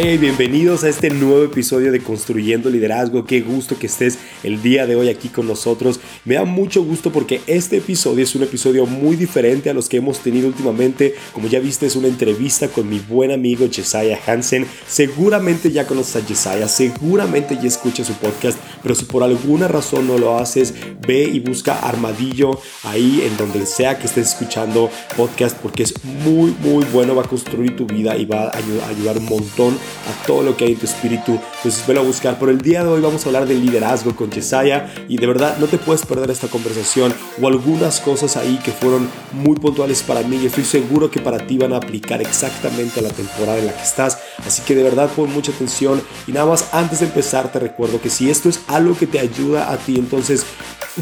[0.00, 3.24] Hey, bienvenidos a este nuevo episodio de Construyendo Liderazgo.
[3.24, 5.98] Qué gusto que estés el día de hoy aquí con nosotros.
[6.24, 9.96] Me da mucho gusto porque este episodio es un episodio muy diferente a los que
[9.96, 11.16] hemos tenido últimamente.
[11.32, 14.68] Como ya viste, es una entrevista con mi buen amigo Jesiah Hansen.
[14.86, 20.06] Seguramente ya conoces a Jesiah, seguramente ya escuchas su podcast, pero si por alguna razón
[20.06, 20.74] no lo haces,
[21.08, 26.54] ve y busca Armadillo ahí en donde sea que estés escuchando podcast porque es muy,
[26.62, 27.16] muy bueno.
[27.16, 30.64] Va a construir tu vida y va a ayudar un montón a todo lo que
[30.64, 31.38] hay en tu espíritu.
[31.56, 32.38] Entonces velo a buscar.
[32.38, 35.56] Por el día de hoy vamos a hablar del liderazgo con Yesaya y de verdad
[35.58, 40.22] no te puedes perder esta conversación o algunas cosas ahí que fueron muy puntuales para
[40.22, 43.66] mí y estoy seguro que para ti van a aplicar exactamente a la temporada en
[43.66, 44.18] la que estás.
[44.46, 48.00] Así que de verdad pon mucha atención y nada más antes de empezar te recuerdo
[48.00, 50.44] que si esto es algo que te ayuda a ti, entonces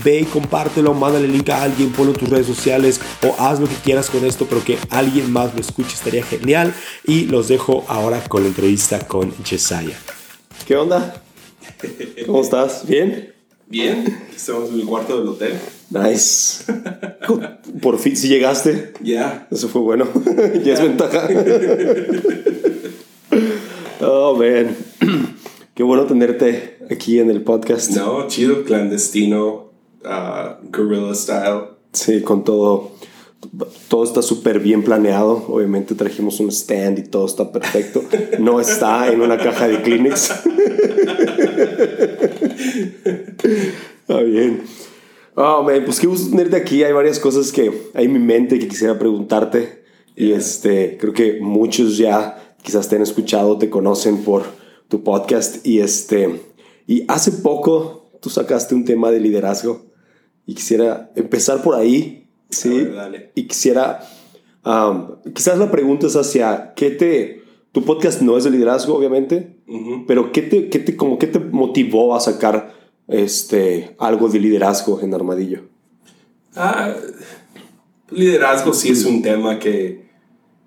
[0.04, 3.60] ve y compártelo, mándale el link a alguien, ponlo en tus redes sociales o haz
[3.60, 6.74] lo que quieras con esto, pero que alguien más lo escuche estaría genial.
[7.04, 8.75] Y los dejo ahora con la entrevista
[9.08, 9.98] con Jesiah.
[10.66, 11.22] ¿Qué onda?
[12.26, 12.86] ¿Cómo estás?
[12.86, 13.32] ¿Bien?
[13.68, 14.04] Bien,
[14.36, 15.54] estamos en el cuarto del hotel.
[15.88, 16.64] Nice.
[17.80, 18.92] Por fin, si llegaste.
[19.00, 19.48] Ya.
[19.50, 20.06] Eso fue bueno.
[20.64, 21.26] ya es ventaja.
[24.02, 24.76] oh, man.
[25.74, 27.92] Qué bueno tenerte aquí en el podcast.
[27.92, 29.72] No, chido, clandestino,
[30.04, 31.62] uh, guerrilla style.
[31.92, 32.92] Sí, con todo.
[33.88, 35.44] Todo está súper bien planeado.
[35.48, 38.02] Obviamente trajimos un stand y todo está perfecto.
[38.38, 40.32] No está en una caja de Kleenex.
[44.08, 44.62] Está bien.
[45.34, 46.84] Oh, man, pues qué gusto tenerte aquí.
[46.84, 49.84] Hay varias cosas que hay en mi mente que quisiera preguntarte.
[50.14, 54.44] Y este, creo que muchos ya quizás te han escuchado, te conocen por
[54.88, 55.66] tu podcast.
[55.66, 56.40] Y este,
[56.86, 59.86] y hace poco tú sacaste un tema de liderazgo
[60.46, 62.88] y quisiera empezar por ahí, ¿sí?
[63.34, 64.00] Y quisiera,
[65.34, 67.42] quizás la pregunta es hacia qué te,
[67.72, 69.56] tu podcast no es de liderazgo, obviamente,
[70.06, 72.74] pero ¿qué te, qué te, como, ¿qué te motivó a sacar
[73.08, 75.62] este, algo de liderazgo en Armadillo?
[76.54, 76.94] Ah,
[78.10, 80.06] liderazgo sí es un tema que,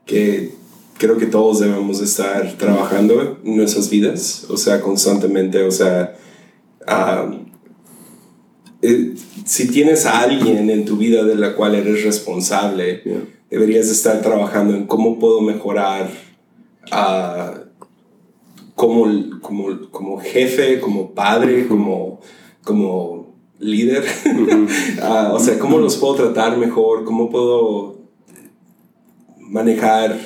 [0.05, 0.51] que
[0.97, 6.15] creo que todos debemos estar trabajando en nuestras vidas, o sea, constantemente, o sea,
[8.81, 9.13] eh,
[9.45, 13.03] si tienes a alguien en tu vida de la cual eres responsable,
[13.49, 16.09] deberías estar trabajando en cómo puedo mejorar
[18.75, 19.05] como,
[19.41, 22.21] como, como jefe, como padre, como,
[22.63, 24.05] como líder.
[25.01, 27.99] Ah, o sea, cómo los puedo tratar mejor, cómo puedo
[29.39, 30.17] manejar,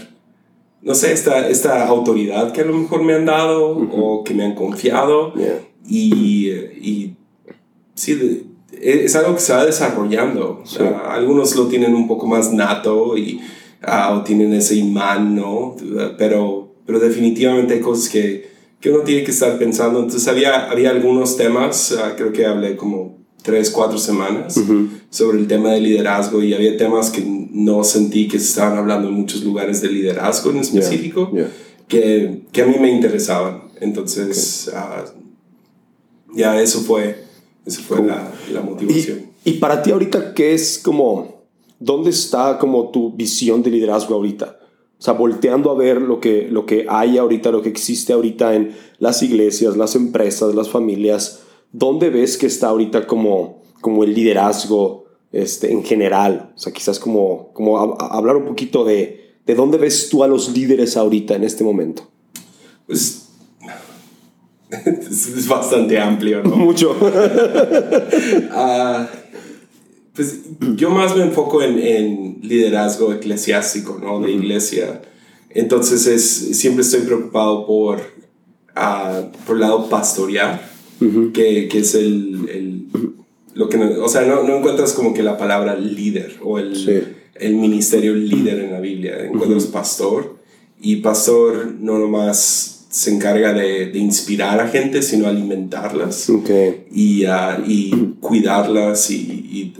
[0.81, 4.44] no sé, esta, esta autoridad que a lo mejor me han dado o que me
[4.44, 5.34] han confiado.
[5.88, 7.16] Y, y
[8.03, 8.44] sí,
[8.81, 10.64] es algo que se va desarrollando.
[11.08, 13.40] algunos lo tienen un poco más nato y
[13.81, 15.75] ah, o tienen ese imán, ¿no?
[16.18, 18.50] Pero, pero definitivamente hay cosas que,
[18.80, 20.00] que uno tiene que estar pensando.
[20.00, 24.59] Entonces había, había algunos temas, ah, creo que hablé como tres, cuatro semanas
[25.09, 29.09] sobre el tema de liderazgo y había temas que no sentí que se estaban hablando
[29.09, 31.31] en muchos lugares de liderazgo en específico,
[31.88, 33.63] Que, que, a mí me interesaban.
[33.80, 35.03] Entonces, ah,
[36.34, 37.23] ya eso fue
[37.66, 39.31] esa fue la, la, motivación.
[39.44, 41.44] Y, y, para ti ahorita, ¿qué es como,
[41.79, 44.59] dónde está como tu visión de liderazgo ahorita?
[45.00, 48.56] O sea, volteando a ver lo que, lo que hay ahorita, lo que existe ahorita
[48.56, 51.41] en las iglesias, las empresas, las familias,
[51.74, 56.53] ¿dónde ves que está ahorita como, como el liderazgo este, en general?
[56.56, 60.53] O sea, quizás como, como hablar un poquito de, de dónde ves tú a los
[60.56, 62.03] líderes ahorita en este momento.
[62.88, 63.23] Pues
[64.86, 66.56] es, bastante amplio, ¿no?
[66.56, 66.96] Mucho.
[68.52, 69.08] Ah,
[70.14, 70.42] pues
[70.76, 74.20] yo más me enfoco en, en liderazgo eclesiástico, ¿no?
[74.20, 75.02] De iglesia.
[75.50, 80.62] Entonces es, siempre estoy preocupado por, uh, por el lado pastoral,
[81.34, 82.88] que, que, es el, el
[83.56, 87.56] lo que o sea, no, no, encuentras como que la palabra líder o el, el
[87.56, 90.38] ministerio líder en la Biblia, encuentras pastor
[90.80, 97.66] y pastor no nomás se encarga de, de, inspirar a gente, sino alimentarlas y, uh,
[97.66, 99.10] y cuidarlas.
[99.10, 99.74] Y, y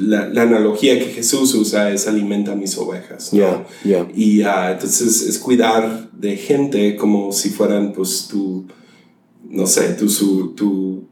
[0.00, 3.32] la, la, analogía que Jesús usa es alimenta mis ovejas.
[3.32, 3.64] ¿no?
[4.12, 8.66] Y uh, entonces es cuidar de gente como si fueran pues tu,
[9.48, 11.04] no sé, tu, su, tu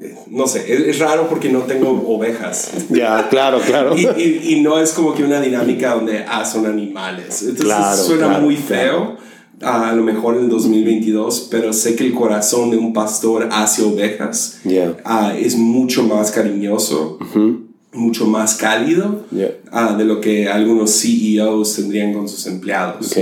[0.00, 2.70] eh, no sé, es, raro porque no tengo ovejas.
[2.88, 3.94] Ya, claro, claro.
[3.98, 7.42] y, y, y, no es como que una dinámica donde, ah, son animales.
[7.42, 9.20] Entonces suena muy feo
[9.62, 13.84] a lo mejor en el 2022, pero sé que el corazón de un pastor hacia
[13.84, 14.60] ovejas
[15.04, 17.18] ah, es mucho más cariñoso,
[17.92, 19.24] mucho más cálido
[19.70, 23.14] ah, de lo que algunos CEOs tendrían con sus empleados.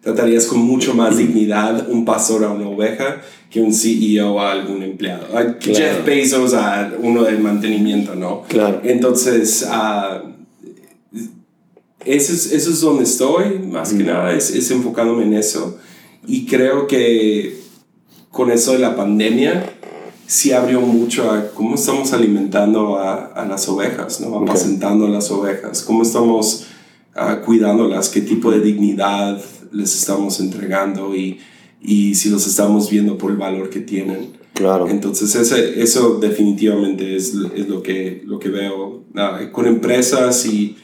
[0.00, 4.82] tratarías con mucho más dignidad un pastor a una oveja que un CEO a algún
[4.82, 5.26] empleado.
[5.60, 8.42] Jeff Bezos a uno del mantenimiento, ¿no?
[8.48, 8.80] Claro.
[8.84, 10.35] Entonces, uh,
[12.06, 15.78] eso, es, eso es donde estoy, más que nada, es, es enfocándome en eso.
[16.26, 17.60] Y creo que
[18.30, 19.76] con eso de la pandemia,
[20.26, 24.36] sí abrió mucho a cómo estamos alimentando a, a las ovejas, ¿no?
[24.38, 26.66] Apacentando a las ovejas, cómo estamos
[27.16, 29.40] uh, cuidándolas, qué tipo de dignidad
[29.72, 31.38] les estamos entregando y,
[31.80, 34.36] y si los estamos viendo por el valor que tienen.
[34.54, 34.88] Claro.
[34.88, 39.04] Entonces ese, eso definitivamente es, es, lo, que, lo que veo.
[39.14, 40.76] Uh, con empresas y,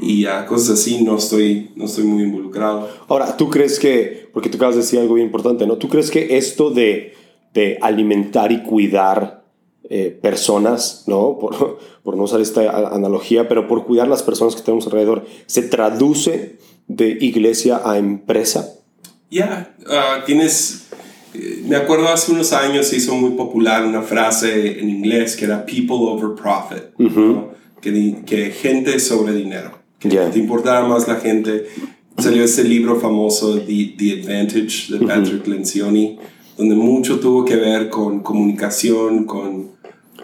[0.00, 2.88] y uh, cosas así no estoy, no estoy muy involucrado.
[3.08, 5.76] Ahora, ¿tú crees que, porque tú acabas de decir algo bien importante, ¿no?
[5.76, 7.14] ¿Tú crees que esto de
[7.54, 9.42] de alimentar y cuidar
[9.88, 11.38] eh, personas, ¿no?
[11.38, 15.62] Por, por, no usar esta analogía, pero por cuidar las personas que tenemos alrededor, ¿se
[15.62, 18.74] traduce de iglesia a empresa?
[19.30, 20.88] Ya, ah, tienes,
[21.34, 25.44] eh, me acuerdo hace unos años se hizo muy popular una frase en inglés que
[25.44, 26.90] era people over profit,
[27.80, 31.66] que, que, gente sobre dinero, que te importara más la gente.
[32.18, 36.18] Salió este libro famoso, The, The Advantage, de Patrick Lencioni
[36.60, 39.70] donde mucho tuvo que ver con comunicación, con,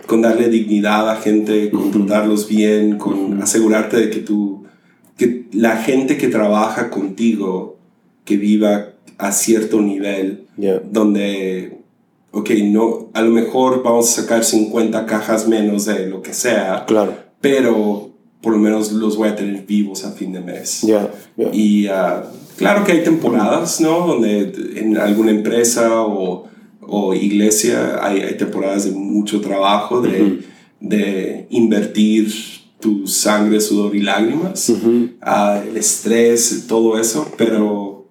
[0.06, 4.64] con darle dignidad a gente, con tratarlos bien, con asegurarte de que tú,
[5.16, 7.78] que la gente que trabaja contigo,
[8.26, 10.44] que viva a cierto nivel,
[10.90, 11.78] donde,
[12.32, 16.84] ok, no, a lo mejor vamos a sacar 50 cajas menos de lo que sea,
[16.86, 17.14] claro.
[17.40, 18.10] Pero
[18.40, 20.82] por lo menos los voy a tener vivos a fin de mes.
[20.82, 21.10] Yeah,
[21.52, 22.22] Y uh,
[22.56, 24.06] claro que hay temporadas, ¿no?
[24.06, 26.48] Donde en alguna empresa o,
[26.80, 30.44] o iglesia hay, hay, temporadas de mucho trabajo, de,
[30.80, 32.32] de, invertir
[32.78, 35.08] tu sangre, sudor y lágrimas, uh
[35.68, 38.06] el estrés, todo eso, pero,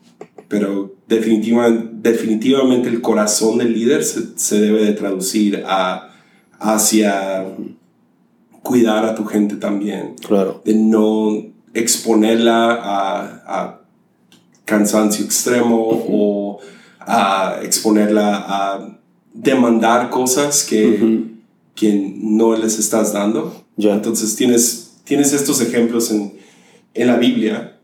[0.50, 6.10] pero definitivamente, definitivamente el corazón del líder se, se debe de traducir a,
[6.60, 7.46] hacia
[8.66, 10.16] cuidar a tu gente también.
[10.28, 10.62] Claro.
[10.66, 13.82] De no exponerla a, a
[14.66, 15.78] cansancio extremo
[16.10, 16.60] o
[17.00, 19.00] a exponerla a
[19.34, 21.28] demandar cosas que,
[21.76, 23.64] que no les estás dando.
[23.78, 26.34] Entonces tienes, tienes estos ejemplos en,
[26.96, 27.80] en la Biblia.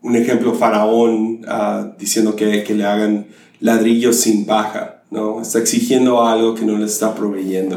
[0.00, 3.26] Un ejemplo, Faraón uh, diciendo que, que le hagan
[3.60, 5.01] ladrillos sin paja.
[5.12, 5.42] ¿No?
[5.42, 7.76] Está exigiendo algo que no le está proveyendo.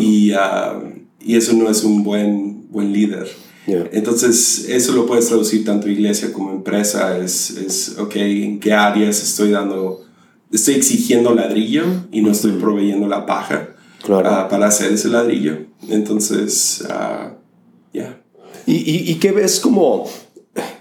[0.00, 0.36] y, uh,
[1.20, 3.28] y, eso no es un buen, buen líder.
[3.66, 7.18] Entonces, eso lo puedes traducir tanto iglesia como empresa.
[7.18, 10.04] Es, es, ok, ¿en qué áreas estoy dando,
[10.50, 13.74] estoy exigiendo ladrillo y no estoy proveyendo la paja
[14.04, 15.58] uh, para hacer ese ladrillo?
[15.88, 17.34] Entonces, uh,
[17.92, 18.22] ya.
[18.66, 20.08] ¿Y, y, y qué ves como,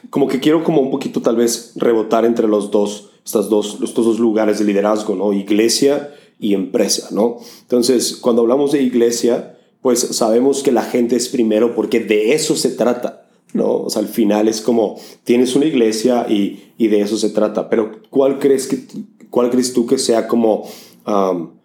[0.09, 3.09] como que quiero como un poquito tal vez rebotar entre los dos?
[3.25, 5.33] Estas dos, estos dos lugares de liderazgo, ¿no?
[5.33, 7.37] Iglesia y empresa, ¿no?
[7.61, 12.55] Entonces, cuando hablamos de iglesia, pues sabemos que la gente es primero porque de eso
[12.55, 13.77] se trata, ¿no?
[13.77, 17.67] O sea, al final es como, tienes una iglesia y, y de eso se trata,
[17.67, 18.85] pero ¿cuál crees, que,
[19.31, 20.69] cuál crees tú que sea como...
[21.07, 21.55] Um,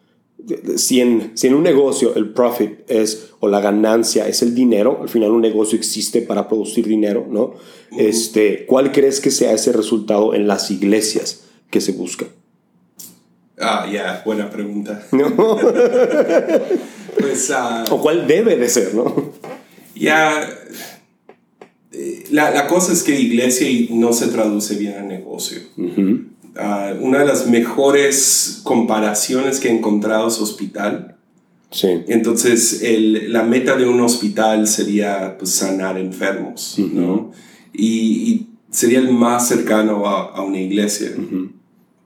[0.76, 4.98] si en, si en un negocio el profit es o la ganancia es el dinero,
[5.02, 7.54] al final un negocio existe para producir dinero, ¿no?
[7.96, 11.42] este, ¿Cuál crees que sea ese resultado en las iglesias?
[11.70, 12.26] Que se busca?
[13.60, 15.02] Ah, ya, buena pregunta.
[17.18, 19.32] pues, uh, o cuál debe de ser, ¿no?
[19.94, 20.48] Ya,
[21.92, 25.60] eh, la, la, cosa es que iglesia no se traduce bien a negocio.
[25.76, 26.20] Uh,
[27.00, 31.16] una de las mejores comparaciones que he encontrado es hospital.
[31.70, 31.88] Sí.
[32.08, 37.30] Entonces, el, la meta de un hospital sería pues, sanar enfermos, ¿no?
[37.74, 41.12] Y, y, sería el más cercano a, a una iglesia.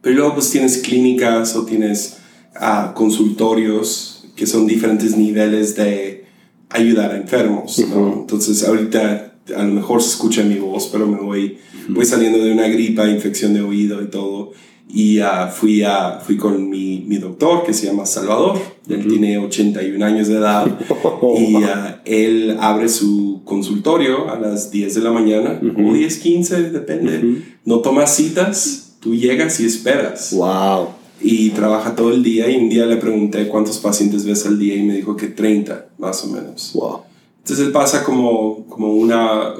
[0.05, 2.19] Pero luego pues tienes clínicas o tienes
[2.61, 6.27] uh, consultorios que son diferentes niveles de
[6.69, 7.79] ayudar a enfermos.
[7.89, 8.13] ¿no?
[8.21, 11.57] Entonces ahorita a lo mejor se escucha mi voz, pero me voy,
[11.89, 14.53] voy saliendo de una gripa, infección de oído y todo.
[14.87, 18.59] Y uh, fui, a, fui con mi, mi, doctor que se llama Salvador.
[18.87, 20.67] Él tiene 81 años de edad
[21.39, 21.69] y uh,
[22.05, 27.43] él abre su consultorio a las 10 de la mañana o 10, 15, depende.
[27.65, 30.33] No toma citas Tú llegas y esperas.
[30.33, 30.89] Wow.
[31.21, 34.75] Y trabaja todo el día y un día le pregunté cuántos pacientes ves al día
[34.77, 36.73] y me dijo que 30, más o menos.
[36.73, 37.03] Wow.
[37.41, 39.53] Entonces él pasa como, como una,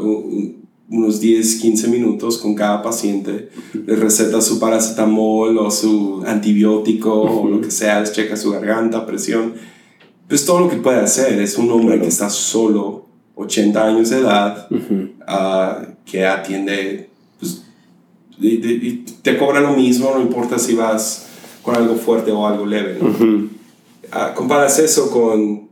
[0.89, 3.51] unos 10, 15 minutos con cada paciente,
[3.87, 9.05] le receta su paracetamol o su antibiótico o lo que sea, les checa su garganta,
[9.05, 9.53] presión.
[10.27, 11.39] Pues todo lo que puede hacer.
[11.39, 17.11] Es un hombre que está solo, 80 años de edad, uh que atiende
[19.23, 21.27] te cobra lo mismo, no importa si vas
[21.63, 22.99] con algo fuerte o algo leve.
[24.13, 25.69] Ah, comparas eso con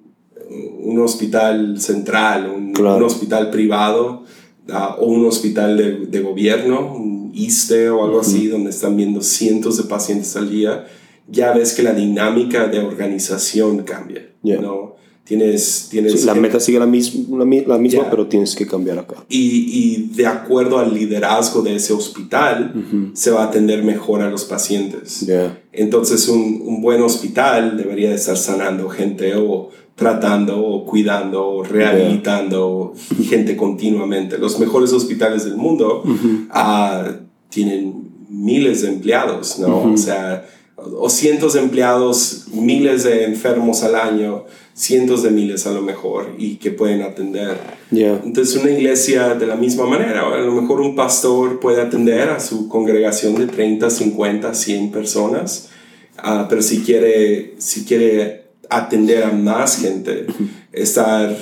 [0.49, 4.25] un hospital central, un, hospital privado
[4.71, 9.23] ah, o un hospital de, de, gobierno, un ISTE o algo así, donde están viendo
[9.23, 10.87] cientos de pacientes al día,
[11.29, 14.29] ya ves que la dinámica de organización cambia.
[14.43, 14.97] ¿no?
[15.25, 19.15] Tienes, tienes la meta sigue la, misma, la misma pero tienes que cambiar acá.
[19.29, 22.75] Y, y, de acuerdo al liderazgo de ese hospital,
[23.15, 25.25] se va a atender mejor a los pacientes.
[25.73, 32.95] Entonces, un, un, buen hospital debería estar sanando gente o tratando o cuidando o rehabilitando
[33.29, 34.39] gente continuamente.
[34.39, 37.13] Los mejores hospitales del mundo uh,
[37.49, 39.93] tienen miles de empleados, ¿no?
[39.93, 45.73] O sea, o cientos de empleados, miles de enfermos al año, cientos de miles a
[45.73, 47.59] lo mejor, y que pueden atender.
[47.91, 52.41] Entonces una iglesia de la misma manera, a lo mejor un pastor puede atender a
[52.41, 55.71] su congregación de 30, 50, 100 personas,
[56.19, 60.27] uh, pero si quiere, si quiere atender a más gente,
[60.73, 61.37] estar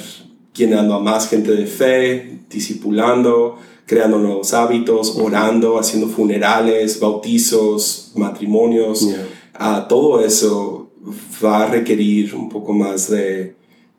[0.55, 3.57] llenando a más gente de fe, discipulando,
[3.87, 9.09] creando nuevos hábitos, orando, haciendo funerales, bautizos, matrimonios,
[9.55, 10.80] a todo eso
[11.45, 13.55] va a requerir un poco más de,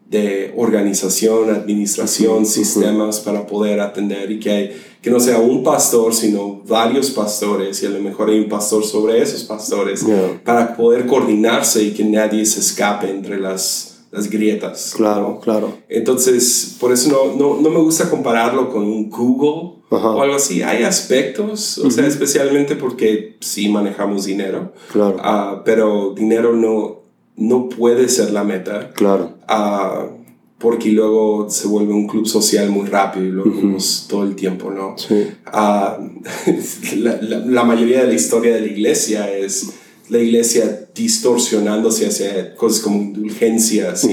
[0.10, 6.14] de organización, administración, sistemas para poder atender y que, hay, que no sea un pastor,
[6.14, 10.06] sino varios pastores y a lo mejor hay un pastor sobre esos pastores
[10.44, 14.94] para poder coordinarse y que nadie se escape entre las las grietas.
[14.96, 15.78] Claro, claro.
[15.88, 20.62] Entonces, por eso no, no, no, me gusta compararlo con un Google o algo así.
[20.62, 24.74] Hay aspectos, o sea, especialmente porque sí manejamos dinero.
[24.92, 25.16] Claro.
[25.16, 27.01] Uh, pero dinero no,
[27.42, 28.92] no puede ser la meta.
[28.94, 29.38] Claro.
[29.50, 30.22] Uh,
[30.58, 34.72] porque luego se vuelve un club social muy rápido y lo vemos todo el tiempo,
[34.72, 34.96] ¿no?
[34.98, 35.28] Sí.
[35.48, 39.74] Uh, la, la, la mayoría de la historia de la iglesia es
[40.12, 44.06] la iglesia distorsionándose hacia cosas como indulgencias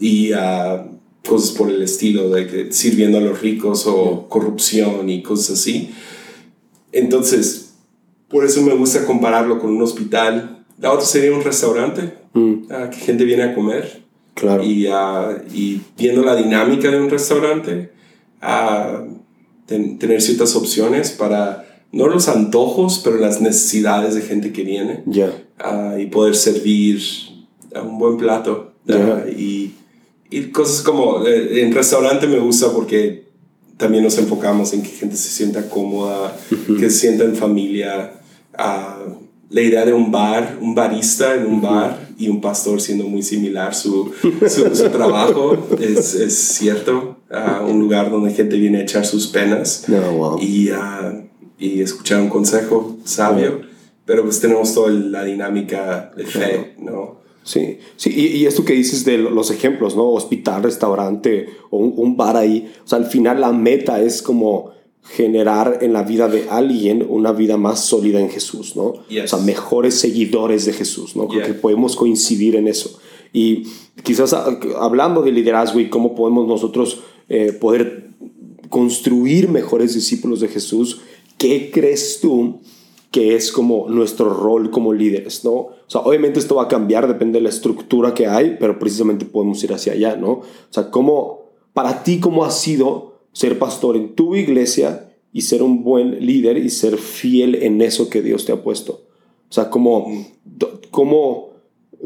[0.00, 0.86] y, ah,
[1.26, 5.90] cosas por el estilo, de que sirviendo a los ricos o corrupción y cosas así.
[6.90, 7.74] Entonces,
[8.28, 10.49] por eso me gusta compararlo con un hospital.
[10.80, 12.54] La otra sería un restaurante, mm.
[12.70, 14.02] ah, que gente viene a comer.
[14.34, 14.64] Claro.
[14.64, 17.90] Y, uh, y viendo la dinámica de un restaurante,
[19.66, 25.02] tener ciertas opciones para no los antojos, pero las necesidades de gente que viene.
[25.06, 25.30] Ya.
[25.58, 27.00] Ah, y poder servir
[27.74, 28.72] un buen plato.
[29.36, 29.72] y,
[30.30, 33.28] y, cosas como, eh, en restaurante me gusta porque
[33.76, 38.14] también nos enfocamos en que gente se sienta cómoda, que se sienta en familia.
[38.58, 39.19] Uh,
[39.50, 43.22] la idea de un bar, un barista en un bar y un pastor siendo muy
[43.22, 44.12] similar su,
[44.48, 47.16] su, trabajo, es, es cierto.
[47.30, 49.84] Uh, un lugar donde gente viene a echar sus penas.
[49.88, 50.38] wow.
[50.40, 50.70] Y
[51.60, 53.60] y escuchar un consejo sabio,
[54.06, 57.20] pero pues tenemos toda la dinámica de fe, ¿no?
[57.42, 60.08] Sí, sí, y, y, esto que dices de los ejemplos, ¿no?
[60.10, 65.78] Hospital, restaurante o un, bar ahí, o sea, al final la meta es como generar
[65.80, 68.84] en la vida de alguien una vida más sólida en Jesús, ¿no?
[68.84, 71.26] O sea, mejores seguidores de Jesús, ¿no?
[71.28, 72.98] Creo que podemos coincidir en eso.
[73.32, 73.64] Y
[74.02, 78.10] quizás ah, hablando de liderazgo y cómo podemos nosotros eh, poder
[78.68, 81.00] construir mejores discípulos de Jesús,
[81.38, 82.60] ¿qué crees tú
[83.10, 85.50] que es como nuestro rol como líderes, ¿no?
[85.50, 89.24] O sea, obviamente esto va a cambiar, depende de la estructura que hay, pero precisamente
[89.24, 90.30] podemos ir hacia allá, ¿no?
[90.30, 95.62] O sea, ¿cómo, para ti, cómo ha sido ser pastor en tu iglesia y ser
[95.62, 99.04] un buen líder y ser fiel en eso que Dios te ha puesto?
[99.48, 100.26] O sea, ¿cómo,
[100.90, 101.50] cómo,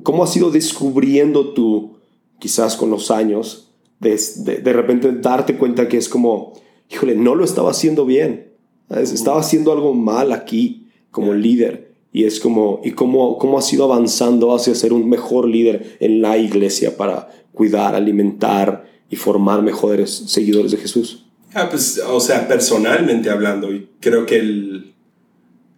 [0.02, 1.96] cómo has ido descubriendo tú,
[2.38, 6.52] quizás con los años, de, de, de repente darte cuenta que es como,
[6.90, 8.54] híjole, no lo estaba haciendo bien
[8.90, 11.94] estaba haciendo algo mal aquí como líder.
[12.12, 16.22] Y es como, ¿y cómo, cómo has ido avanzando hacia ser un mejor líder en
[16.22, 21.26] la iglesia para cuidar, alimentar y formar mejores seguidores de Jesús?
[21.54, 23.68] Ah, pues, o sea, personalmente hablando,
[24.00, 24.94] creo que el,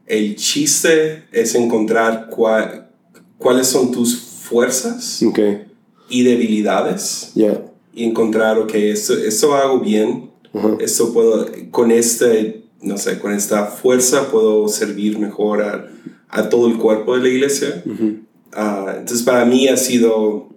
[0.07, 5.23] el chiste es encontrar cuáles son tus fuerzas
[6.09, 7.33] y debilidades.
[7.95, 10.31] Y encontrar, ok, esto, esto hago bien,
[10.81, 15.91] esto puedo, con este no sé, con esta fuerza puedo servir mejor a,
[16.29, 17.83] a todo el cuerpo de la iglesia.
[18.53, 20.49] Ah, entonces para mí ha sido,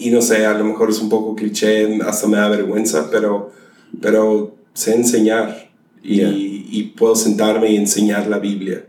[0.00, 3.52] y no sé, a lo mejor es un poco cliché, hasta me da vergüenza, pero,
[4.00, 5.70] pero sé enseñar
[6.02, 8.86] y, y puedo sentarme y enseñar la Biblia.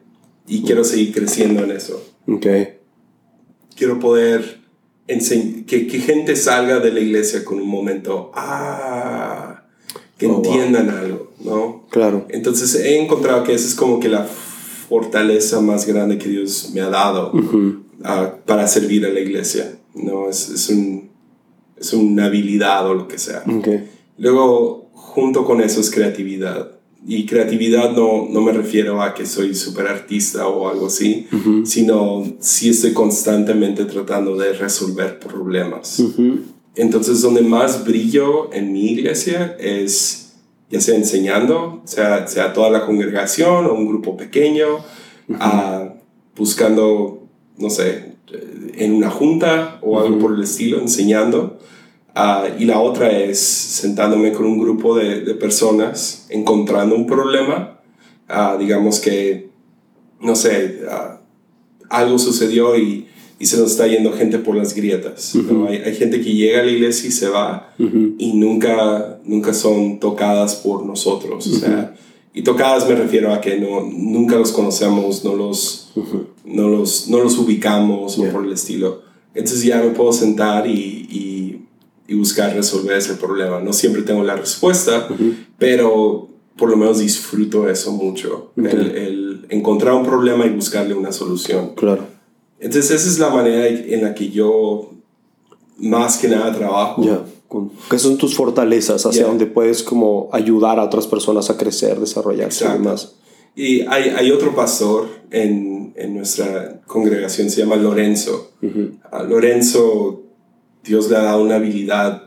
[0.47, 2.03] Y quiero seguir creciendo en eso.
[2.27, 2.79] Okay.
[3.75, 4.61] Quiero poder
[5.67, 9.63] que, que gente salga de la iglesia con un momento, ah,
[10.17, 10.45] que Oh, wow.
[10.45, 11.85] entiendan algo, ¿no?
[11.89, 12.25] Claro.
[12.29, 16.81] Entonces he encontrado que esa es como que la fortaleza más grande que Dios me
[16.81, 17.31] ha dado
[18.03, 20.29] ah, para servir a la iglesia, ¿no?
[20.29, 21.00] Es, es, un,
[21.81, 23.43] es una habilidad o lo que sea.
[24.17, 26.71] Luego, junto con eso es creatividad.
[27.05, 31.27] Y creatividad no, no me refiero a que soy súper artista o algo así,
[31.65, 36.03] sino sí estoy constantemente tratando de resolver problemas.
[36.75, 40.21] Entonces, donde más brillo en mi iglesia es
[40.69, 44.77] ya sea enseñando, sea, sea toda la congregación o un grupo pequeño,
[45.39, 45.95] ah,
[46.35, 48.10] buscando, no sé,
[48.75, 51.59] en una junta o algo por el estilo, enseñando.
[52.13, 57.79] Ah, y la otra es sentándome con un grupo de, de personas, encontrando un problema,
[58.27, 59.49] ah, digamos que,
[60.19, 61.21] no sé, ah,
[61.89, 63.07] algo sucedió y,
[63.39, 65.35] y se nos está yendo gente por las grietas.
[65.35, 65.67] ¿no?
[65.67, 69.99] hay, hay gente que llega a la iglesia y se va y nunca, nunca son
[69.99, 71.47] tocadas por nosotros.
[71.47, 71.95] O sea,
[72.33, 75.91] y tocadas me refiero a que no, nunca los conocemos, no los,
[76.45, 78.31] no los, no los ubicamos o Yeah.
[78.31, 79.01] por el estilo.
[79.33, 80.71] Entonces ya me puedo sentar y,
[81.09, 81.65] y,
[82.07, 83.59] y buscar resolver ese problema.
[83.59, 85.07] No siempre tengo la respuesta,
[85.57, 88.51] pero por lo menos disfruto eso mucho.
[88.55, 91.71] El, el encontrar un problema y buscarle una solución.
[91.75, 92.05] Claro.
[92.59, 94.91] Entonces esa es la manera en la que yo
[95.77, 97.03] más que nada trabajo.
[97.03, 97.21] Ya.
[97.89, 99.27] ¿Qué son tus fortalezas hacia Ya.
[99.27, 102.83] donde puedes como ayudar a otras personas a crecer, desarrollarse y Exacto.
[102.83, 103.15] demás?
[103.55, 108.51] Y hay, hay otro pastor en, en nuestra congregación, se llama Lorenzo.
[109.11, 110.23] A Lorenzo,
[110.83, 112.23] Dios le ha dado una habilidad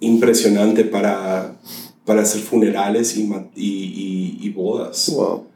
[0.00, 1.56] impresionante para,
[2.04, 3.22] para hacer funerales y,
[3.56, 5.10] y, y- y bodas.
[5.14, 5.46] Wow.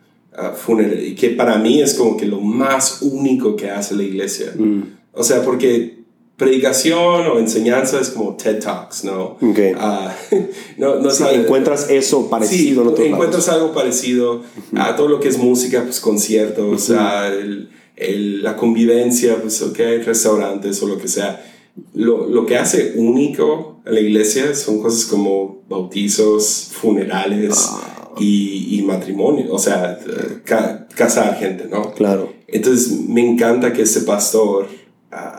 [1.00, 4.52] Y que para mí es como que lo más único que hace la iglesia.
[4.58, 4.82] Mm.
[5.12, 5.93] O sea, porque
[6.36, 9.36] predicación o enseñanza es como TED Talks, ¿no?
[9.40, 9.58] Ok.
[9.76, 10.14] Ah,
[10.78, 13.62] no, no Sí, sabe- encuentras eso parecido en sí, otros encuentras lados.
[13.62, 14.42] algo parecido
[14.76, 19.78] a todo lo que es música, pues conciertos, a el- el- la convivencia, pues ok,
[20.04, 21.44] restaurantes o lo que sea.
[21.92, 27.70] Lo, lo que hace único a la iglesia son cosas como bautizos, funerales
[28.18, 29.98] y, y matrimonio, o sea,
[30.44, 31.92] ca- casar gente, ¿no?
[31.92, 32.32] Claro.
[32.48, 34.83] Entonces me encanta que ese pastor ah,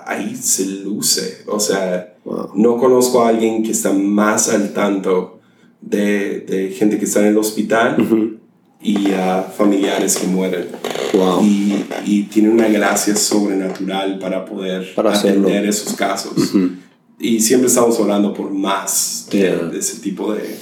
[0.05, 1.43] ahí se luce.
[1.47, 2.53] O sea, Wow.
[2.55, 5.39] no conozco a alguien que está más al tanto
[5.79, 8.39] de, de gente que está en el hospital
[8.81, 10.69] y a familiares que mueren.
[11.13, 11.43] Wow.
[11.43, 15.41] Y, y tiene una gracia sobrenatural para poder Para hacerlo.
[15.47, 16.33] atender esos casos.
[17.19, 19.55] Y siempre estamos orando por más de, Yeah.
[19.67, 20.55] de ese tipo de...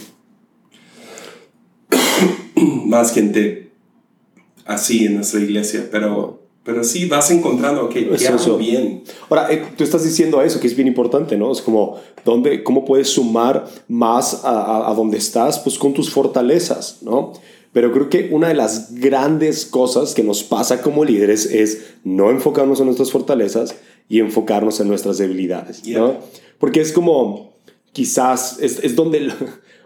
[2.86, 3.72] más gente
[4.66, 8.58] así en nuestra iglesia, pero, pero sí vas encontrando, ok, ¿qué Es hago eso.
[8.58, 9.04] bien?
[9.30, 11.52] Ahora, eh, tú estás diciendo eso, que es bien importante, ¿no?
[11.52, 15.60] Es como, ¿dónde, ¿cómo puedes sumar más a, a, a donde estás?
[15.60, 17.34] Pues con tus fortalezas, ¿no?
[17.74, 22.30] Pero creo que una de las grandes cosas que nos pasa como líderes es no
[22.30, 23.76] enfocarnos en nuestras fortalezas
[24.08, 26.18] y enfocarnos en nuestras debilidades, ¿no?
[26.60, 27.54] Porque es como,
[27.92, 29.34] quizás, es, es donde,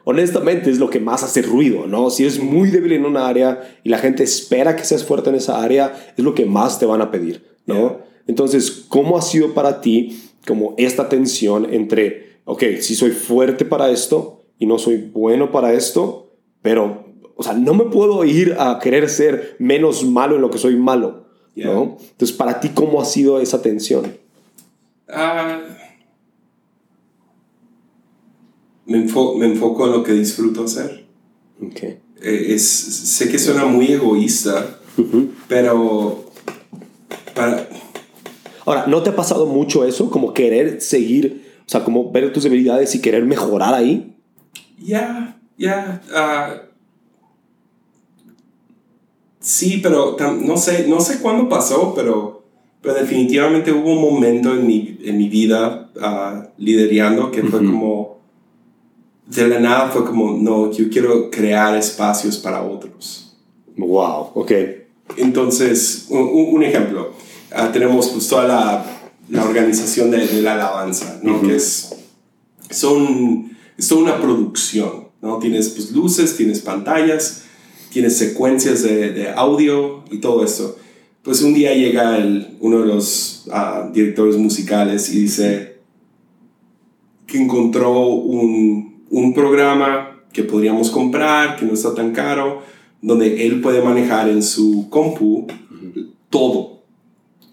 [0.10, 2.10] honestamente, es lo que más hace ruido, ¿no?
[2.10, 5.36] Si eres muy débil en una área y la gente espera que seas fuerte en
[5.36, 7.76] esa área, es lo que más te van a pedir, ¿no?
[7.76, 8.06] Yeah.
[8.26, 10.18] Entonces, ¿cómo ha sido para ti
[10.48, 15.74] como esta tensión entre, ok, sí soy fuerte para esto y no soy bueno para
[15.74, 20.50] esto, pero, o sea, no me puedo ir a querer ser menos malo en lo
[20.50, 21.74] que soy malo, Yeah.
[21.74, 21.98] ¿no?
[22.00, 24.16] Entonces, para ti, ¿cómo ha sido esa tensión?
[25.10, 25.60] Ah,
[28.88, 31.06] me, enfo- me enfoco en lo que disfruto hacer.
[31.62, 31.84] Ok.
[31.84, 32.00] Eh,
[32.50, 34.80] es, sé que suena muy egoísta,
[35.48, 36.26] pero
[37.36, 37.68] para,
[38.66, 40.10] Ahora, ¿no te ha pasado mucho eso?
[40.10, 44.16] Como querer seguir, o sea, como ver tus debilidades y querer mejorar ahí.
[44.80, 46.02] Ya, ya.
[46.14, 46.64] ah,
[49.40, 52.44] sí, pero no sé, no sé cuándo pasó, pero,
[52.82, 58.17] pero definitivamente hubo un momento en mi, en mi vida ah, liderando que fue como,
[59.28, 63.36] de la nada fue como, no, yo quiero crear espacios para otros.
[63.76, 64.52] Wow, ok.
[65.18, 67.12] Entonces, un, ejemplo,
[67.52, 68.86] ah, tenemos pues toda la,
[69.30, 71.42] la organización de, de la alabanza, ¿no?
[71.42, 71.96] Que es,
[72.70, 75.40] son, es toda una producción, ¿no?
[75.40, 77.44] Tienes pues, luces, tienes pantallas,
[77.92, 80.78] tienes secuencias de, de audio y todo esto.
[81.22, 85.78] Pues un día llega el, uno de los ah, directores musicales y dice
[87.26, 92.62] que encontró un, un programa que podríamos comprar, que no está tan caro,
[93.02, 95.48] donde él puede manejar en su compu
[96.30, 96.84] todo.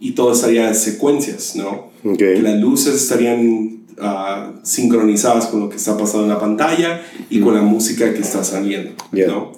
[0.01, 1.91] Y todo estaría en secuencias, ¿no?
[2.05, 2.21] Ok.
[2.43, 7.55] Las luces estarían ah, sincronizadas con lo que está pasando en la pantalla y con
[7.55, 9.29] la música que está saliendo, Yeah.
[9.29, 9.53] ¿no?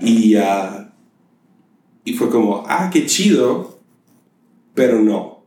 [0.00, 0.92] Y, ah,
[2.04, 3.78] y fue como, ah, qué chido,
[4.74, 5.44] pero no.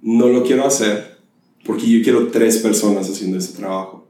[0.00, 1.18] No lo quiero hacer
[1.64, 4.01] porque yo quiero tres personas haciendo ese trabajo.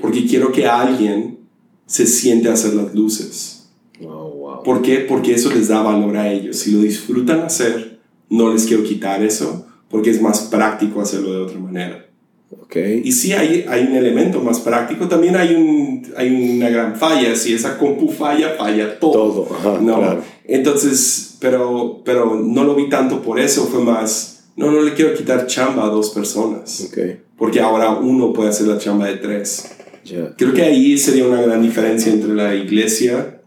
[0.00, 1.38] Porque quiero que alguien
[1.86, 3.68] se siente a hacer las luces.
[4.00, 4.62] Wow, wow.
[4.62, 4.98] ¿Por qué?
[4.98, 6.56] Porque eso les da valor a ellos.
[6.56, 7.98] Si lo disfrutan hacer,
[8.28, 12.06] no les quiero quitar eso, porque es más práctico hacerlo de otra manera.
[12.50, 12.76] Ok.
[13.04, 17.34] Y sí hay, hay un elemento más práctico, también hay, un, hay una gran falla.
[17.34, 19.12] Si esa compu falla, falla todo.
[19.12, 19.98] Todo, ajá, ¿no?
[19.98, 20.22] claro.
[20.44, 25.14] Entonces, pero, pero no lo vi tanto por eso, fue más, no, no le quiero
[25.14, 26.98] quitar chamba a dos personas, Ok.
[27.36, 29.70] porque ahora uno puede hacer la chamba de tres.
[30.04, 30.34] Ya.
[30.36, 33.40] Creo que ahí sería una gran diferencia entre la iglesia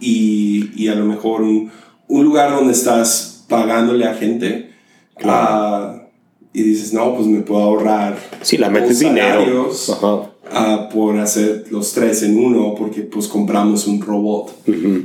[0.00, 1.70] y, y a lo mejor un,
[2.08, 4.70] un lugar donde estás pagándole a gente
[5.24, 6.02] ah,
[6.52, 9.70] y dices, no, pues me puedo ahorrar Sí, la metes dinero.
[10.52, 14.54] ah, por hacer los tres en uno porque pues compramos un robot.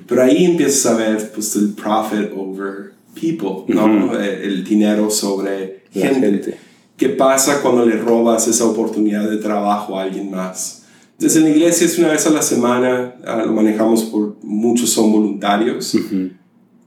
[0.08, 4.20] Pero ahí empiezas a ver pues el profit over people, ¿no?
[4.20, 6.32] Eh, El dinero sobre La gente.
[6.32, 6.58] gente.
[6.98, 10.84] ¿Qué pasa cuando le robas esa oportunidad de trabajo a alguien más?
[11.14, 14.90] Entonces en la iglesia es una vez a la semana, ah, lo manejamos por muchos
[14.90, 15.96] son voluntarios.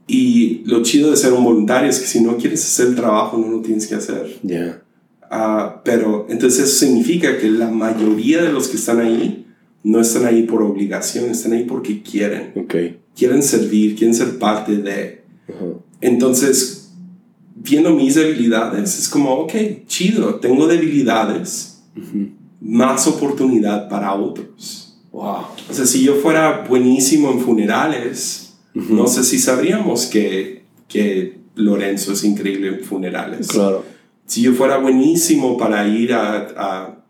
[0.07, 3.37] Y lo chido de ser un voluntario es que si no quieres hacer el trabajo
[3.37, 4.39] no lo tienes que hacer.
[4.43, 4.81] Ya.
[5.29, 9.47] Ah, pero entonces eso significa que la mayoría de los que están ahí
[9.83, 12.53] no están ahí por obligación, están ahí porque quieren.
[12.55, 12.75] Ok.
[13.15, 15.23] Quieren servir, quieren ser parte de.
[15.47, 15.65] Ajá.
[16.05, 16.91] Entonces,
[17.55, 19.53] viendo mis debilidades, es como, ok,
[19.87, 21.83] chido, tengo debilidades,
[22.61, 24.97] más oportunidad para otros.
[25.11, 25.45] Wow.
[25.69, 32.11] O sea, si yo fuera buenísimo en funerales, no sé si sabríamos que, que Lorenzo
[32.13, 33.85] es increíble en funerales Claro.
[34.25, 37.03] si yo fuera buenísimo para ir a, a-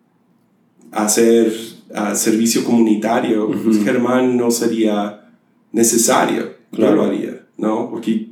[0.92, 1.52] a hacer
[1.94, 5.30] a servicio comunitario, pues Germán no sería
[5.72, 6.54] necesario.
[6.72, 6.92] Claro.
[6.92, 7.90] Yo lo haría, ¿no?
[7.90, 8.30] Porque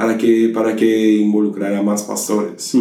[0.00, 2.74] para que, para que involucrar a más pastores.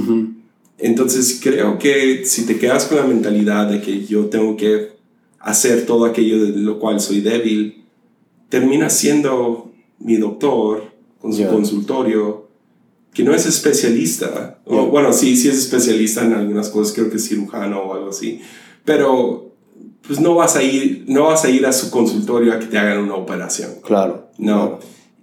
[0.78, 4.92] Entonces creo que si te quedas con la mentalidad de que yo tengo que
[5.38, 7.84] hacer todo aquello de lo cual soy débil,
[8.48, 12.48] termina siendo mi doctor con su consultorio,
[13.14, 14.62] que no es especialista.
[14.64, 18.12] O, bueno, sí, sí es especialista en algunas cosas, creo que es cirujano o algo
[18.12, 18.40] así,
[18.86, 19.52] pero
[20.08, 22.78] pues no vas a ir, no vas a ir a su consultorio a que te
[22.78, 23.72] hagan una operación.
[23.84, 24.30] Claro.
[24.38, 24.80] No.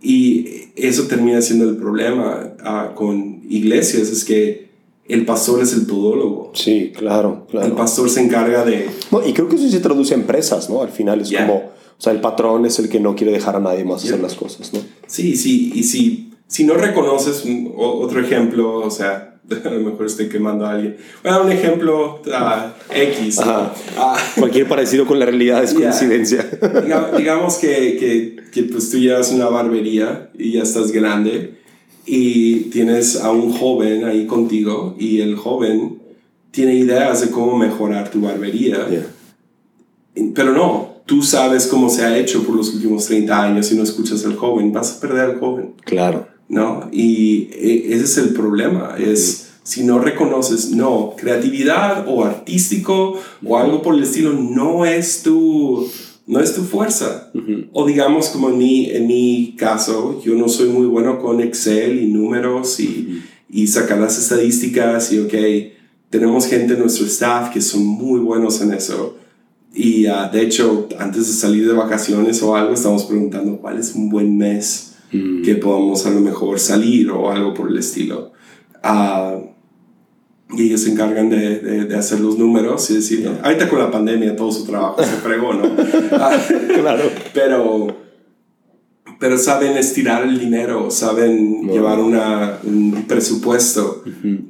[0.08, 4.68] Y eso termina siendo el problema ah, con iglesias, es que
[5.08, 6.52] el pastor es el todólogo.
[6.54, 7.76] Sí, claro, El claro.
[7.76, 8.86] pastor se encarga de...
[9.10, 10.82] No, y creo que eso se traduce a empresas, ¿no?
[10.82, 13.60] Al final es como, o sea, el patrón es el que no quiere dejar a
[13.60, 14.80] nadie más hacer las cosas, ¿no?
[15.08, 20.06] Sí, sí, y si, si no reconoces un- otro ejemplo, o sea, a lo mejor
[20.06, 20.96] estoy quemando a alguien.
[21.22, 23.38] Bueno, un ejemplo ah, X.
[23.38, 23.72] Ajá.
[23.96, 25.80] Ah, Cualquier parecido con la realidad es Ya.
[25.90, 26.50] coincidencia.
[26.60, 31.54] Diga- digamos que, que, que pues tú llevas una barbería y ya estás grande
[32.04, 35.98] y tienes a un joven ahí contigo y el joven
[36.52, 39.06] tiene ideas de cómo mejorar tu barbería, Ya.
[40.34, 43.82] pero no, tú sabes cómo se ha hecho por los últimos 30 años y no
[43.82, 46.28] escuchas al joven, vas a perder al joven, Claro.
[46.48, 46.88] ¿No?
[46.92, 53.58] Y e- ese es el problema, es si no reconoces, no, creatividad o artístico o
[53.58, 55.90] algo por el estilo no es tu,
[56.28, 57.32] no es tu fuerza.
[57.72, 62.00] O digamos como en mi, en mi caso, yo no soy muy bueno con Excel
[62.00, 65.34] y números y, y sacar las estadísticas y, ok,
[66.10, 69.16] tenemos gente en nuestro staff que son muy buenos en eso.
[69.74, 73.96] Y ah, de hecho, antes de salir de vacaciones o algo, estamos preguntando cuál es
[73.96, 78.32] un buen mes que podamos a lo mejor salir o algo por el estilo.
[78.82, 79.36] Ah,
[80.56, 83.90] y ellos se encargan de, de- de hacer los números y decir, ahorita con la
[83.90, 85.64] pandemia todo su trabajo se fregó, ¿no?
[86.12, 86.36] Ah,
[86.74, 87.02] Claro.
[87.34, 87.96] pero,
[89.18, 94.04] pero saben estirar el dinero, saben llevar una, un presupuesto.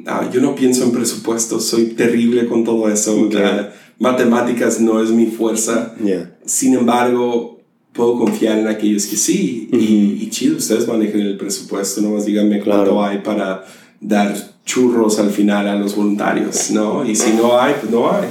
[0.07, 3.19] Ah, yo no pienso en presupuestos, soy terrible con todo eso.
[3.23, 3.35] Ok.
[3.35, 5.95] La- matemáticas no es mi fuerza.
[6.05, 6.37] Ya.
[6.45, 7.56] Sin embargo,
[7.97, 9.69] puedo confiar en aquellos que sí.
[9.73, 12.95] y, y chido, ustedes manejen el presupuesto, nomás díganme Claro.
[12.95, 13.65] cuánto hay para
[14.01, 17.05] dar churros al final a los voluntarios, ¿no?
[17.09, 18.29] Y si no hay, pues no hay.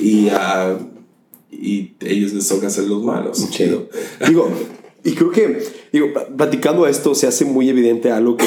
[0.00, 0.76] Y, ah,
[1.50, 3.48] y ellos les toca hacer los malos.
[3.50, 3.88] Chido.
[4.26, 4.48] Digo,
[5.04, 5.58] y creo que,
[5.92, 8.46] digo, platicando esto, se hace muy evidente algo que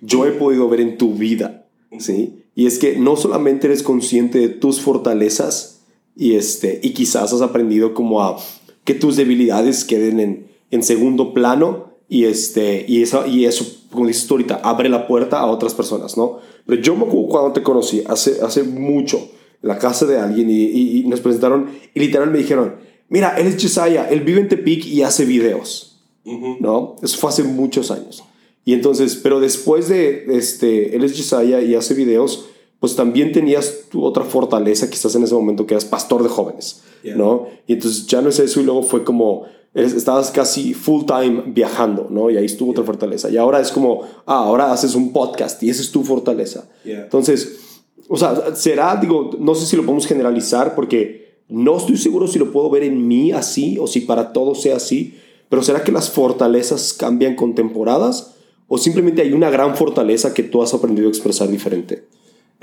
[0.00, 1.66] yo he podido ver en tu vida,
[1.98, 2.44] ¿sí?
[2.54, 5.80] Y es que no solamente eres consciente de tus fortalezas
[6.14, 8.36] y, este, y quizás has aprendido como a
[8.84, 14.06] que tus debilidades queden en, en segundo plano y, este, y, eso, y eso, como
[14.06, 16.38] dices tú ahorita, abre la puerta a otras personas, ¿no?
[16.66, 19.18] Pero yo me acuerdo cuando te conocí, hace, hace mucho,
[19.62, 20.64] en la casa de alguien, y,
[20.98, 22.76] y, nos presentaron, y literal me dijeron,
[23.08, 26.96] mira, él es Josiah, él vive en Tepic y hace videos, ¿no?
[27.02, 28.22] Eso fue hace muchos años.
[28.66, 32.46] Y entonces, pero después de, este, él es Josiah y hace videos,
[32.84, 36.82] pues también tenías tu otra fortaleza, quizás en ese momento que eras pastor de jóvenes,
[37.16, 37.46] ¿no?
[37.66, 42.08] Y entonces ya no es eso y luego fue como, estabas casi full time viajando,
[42.10, 42.28] ¿no?
[42.28, 43.30] Y ahí estuvo otra fortaleza.
[43.30, 46.68] Y ahora es como, ah, ahora haces un podcast y esa es tu fortaleza.
[46.84, 47.58] Entonces,
[48.06, 52.38] o sea, será, digo, no sé si lo podemos generalizar porque no estoy seguro si
[52.38, 55.18] lo puedo ver en mí así o si para todos sea así,
[55.48, 58.34] pero ¿será que las fortalezas cambian con temporadas?
[58.68, 62.04] ¿O simplemente hay una gran fortaleza que tú has aprendido a expresar diferente?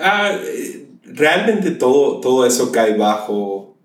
[0.02, 0.38] Ah,
[1.04, 3.76] realmente todo, todo eso cae bajo,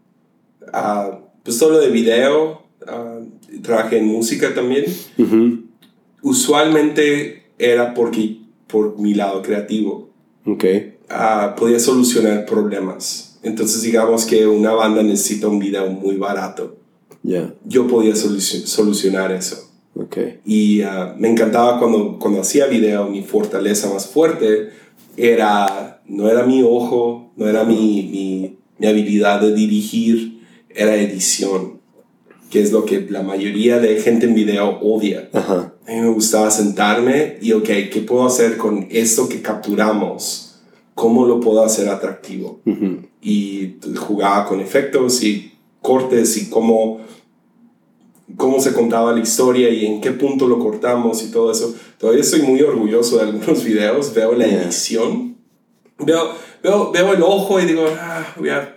[0.63, 4.85] uh, pues todo lo de video, uh, trabajé en música también.
[6.23, 10.11] Usualmente era porque, por mi lado creativo.
[10.45, 10.97] Okay.
[11.57, 13.39] podía solucionar problemas.
[13.43, 16.77] Entonces digamos que una banda necesita un video muy barato.
[17.23, 17.55] Yeah.
[17.65, 19.69] Yo podía solucionar eso.
[19.95, 20.41] Okay.
[20.45, 20.83] Y
[21.19, 24.71] me encantaba cuando, cuando hacía video, mi fortaleza más fuerte
[25.17, 31.81] era, no era mi ojo, no era mi, mi, mi habilidad de dirigir, era edición,
[32.51, 35.29] que es lo que la mayoría de gente en video odia.
[35.87, 40.61] A mí me gustaba sentarme y, ok, ¿qué puedo hacer con esto que capturamos?
[40.95, 42.61] ¿Cómo lo puedo hacer atractivo?
[43.21, 47.01] Y jugaba con efectos y cortes y cómo
[48.37, 51.75] cómo se contaba la historia y en qué punto lo cortamos y todo eso.
[51.99, 55.36] Todavía estoy muy orgulloso de algunos videos, veo la edición,
[55.99, 58.77] veo, veo, veo el ojo y digo, ah, hubiera,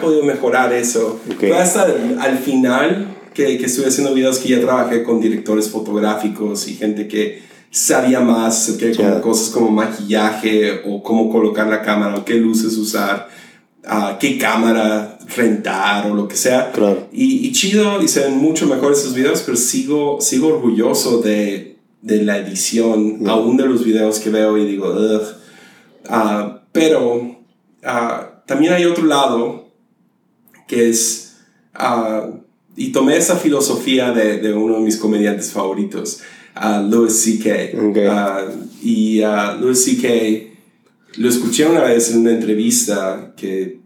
[0.00, 1.20] podido mejorar eso.
[1.38, 1.86] Fue hasta
[2.20, 7.08] al final que, que estuve haciendo videos que ya trabajé con directores fotográficos y gente
[7.08, 8.92] que sabía más, que
[9.22, 13.28] cosas como maquillaje o cómo colocar la cámara o qué luces usar,
[13.84, 16.72] uh, qué cámara rentar o lo que sea.
[17.12, 21.76] Y, y, chido, y se ven mucho mejor esos videos, pero sigo, sigo orgulloso de,
[22.02, 25.37] de la edición, aún de los videos que veo y digo, Ugh.
[26.08, 27.38] Ah, pero
[27.84, 29.68] ah, también hay otro lado
[30.66, 31.36] que es,
[31.74, 32.28] ah,
[32.76, 36.20] y tomé esa filosofía de, de, uno de mis comediantes favoritos,
[36.88, 37.70] Louis C.K.
[38.82, 39.20] y
[39.60, 41.18] Louis C.K.
[41.18, 43.78] lo escuché una vez en una entrevista que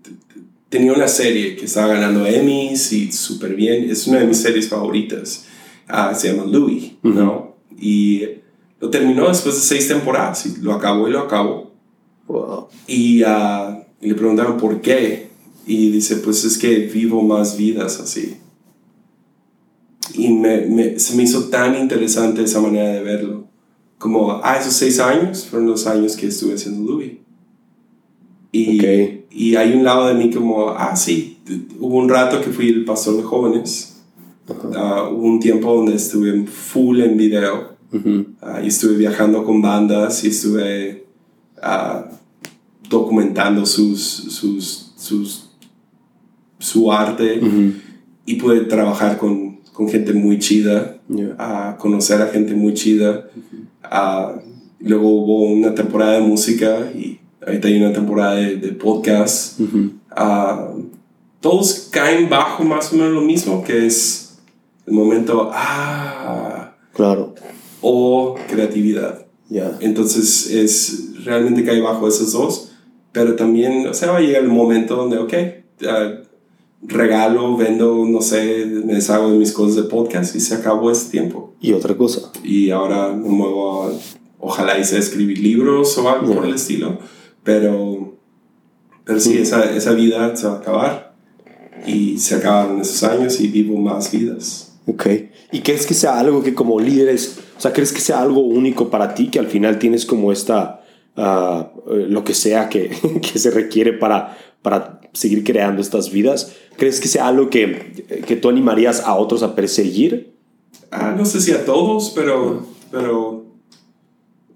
[0.73, 3.91] tenía una serie que estaba ganando Emmys y súper bien.
[3.91, 5.45] Es una de mis series favoritas.
[6.17, 7.57] Se llama Louis, ¿no?
[7.79, 8.23] Y
[8.81, 11.72] lo terminó después de seis temporadas y lo acabó y lo acabó.
[12.87, 15.29] Y, ah, y, le preguntaron por qué.
[15.67, 18.37] Y dice, pues es que vivo más vidas así.
[20.15, 23.45] Y me, me, se me hizo tan interesante esa manera de verlo.
[23.99, 27.13] Como, ah, esos seis años fueron los años que estuve haciendo Louis.
[28.51, 28.85] Y,
[29.31, 31.39] y hay un lado de mí como, ah, sí,
[31.79, 34.01] hubo un rato que fui el pastor de jóvenes.
[34.75, 37.73] Ah, hubo un tiempo donde estuve full en video.
[38.41, 41.02] Ah, y estuve viajando con bandas y estuve
[41.63, 42.15] uh,
[42.89, 45.51] documentando sus, sus, sus,
[46.59, 47.41] su arte.
[48.25, 51.01] Y pude trabajar con, con gente muy chida,
[51.39, 53.29] a conocer a gente muy chida.
[54.79, 59.61] luego hubo una temporada de música y ahorita hay una temporada de, de podcast.
[60.11, 60.73] Ah,
[61.41, 64.39] todos caen bajo más o menos lo mismo, que es
[64.87, 67.35] el momento, ah, claro.
[67.81, 69.27] O creatividad.
[69.49, 72.73] ya Entonces, es, realmente cae bajo esos dos,
[73.13, 75.35] pero también, o sea, va a llegar el momento donde, ok,
[76.83, 81.11] regalo, vendo, no sé, me deshago de mis cosas de podcast y se acabó ese
[81.11, 81.55] tiempo.
[81.61, 82.33] Y otra cosa.
[82.43, 83.93] Y ahora me muevo a,
[84.41, 86.99] ojalá hice escribir libros o algo por el estilo
[87.43, 88.17] pero,
[89.05, 91.13] pero sí, esa, esa vida se va a acabar.
[91.87, 94.73] Y se acabaron esos años y vivo más vidas.
[94.87, 95.07] Ok.
[95.51, 98.89] ¿Y crees que sea algo que como líderes, o sea, crees que sea algo único
[98.89, 100.82] para ti, que al final tienes como esta,
[101.17, 101.65] eh,
[102.09, 102.91] lo que sea que,
[103.33, 106.55] que, se requiere para, para seguir creando estas vidas?
[106.77, 110.35] ¿Crees que sea algo que, que tú animarías a otros a perseguir?
[110.91, 113.45] Ah, no sé si a todos, pero, pero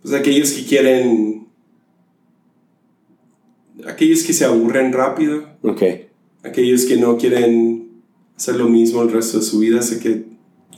[0.02, 1.46] pues aquellos que quieren
[3.86, 5.44] aquellos que se aburren rápido.
[5.62, 6.08] Okay.
[6.42, 8.02] Aquellos que no quieren
[8.36, 9.82] hacer lo mismo el resto de su vida.
[9.82, 10.24] Sé que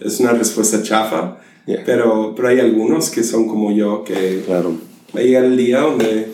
[0.01, 1.39] es una respuesta chafa,
[1.85, 4.77] pero, pero hay algunos que son como yo, que claro.
[5.15, 6.29] Va a llegar el día donde,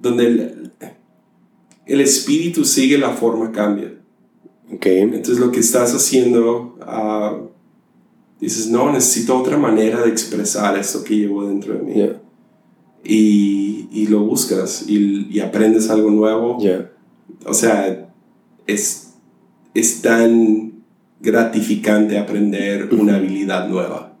[0.00, 0.72] donde el,
[1.86, 3.92] el espíritu sigue, la forma cambia.
[4.74, 5.00] Okay.
[5.00, 7.48] Entonces lo que estás haciendo uh,
[8.40, 12.10] dices, no, necesito otra manera de expresar esto que llevo dentro de mí.
[13.04, 16.58] Y, y, lo buscas y, y, aprendes algo nuevo.
[17.44, 18.08] O sea,
[18.66, 19.14] es,
[19.74, 20.84] es tan
[21.20, 24.16] gratificante aprender una habilidad nueva.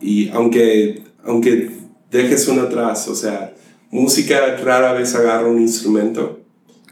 [0.00, 1.70] Y aunque, aunque
[2.18, 3.54] dejes uno atrás, o sea,
[3.90, 6.40] música rara vez agarra un instrumento,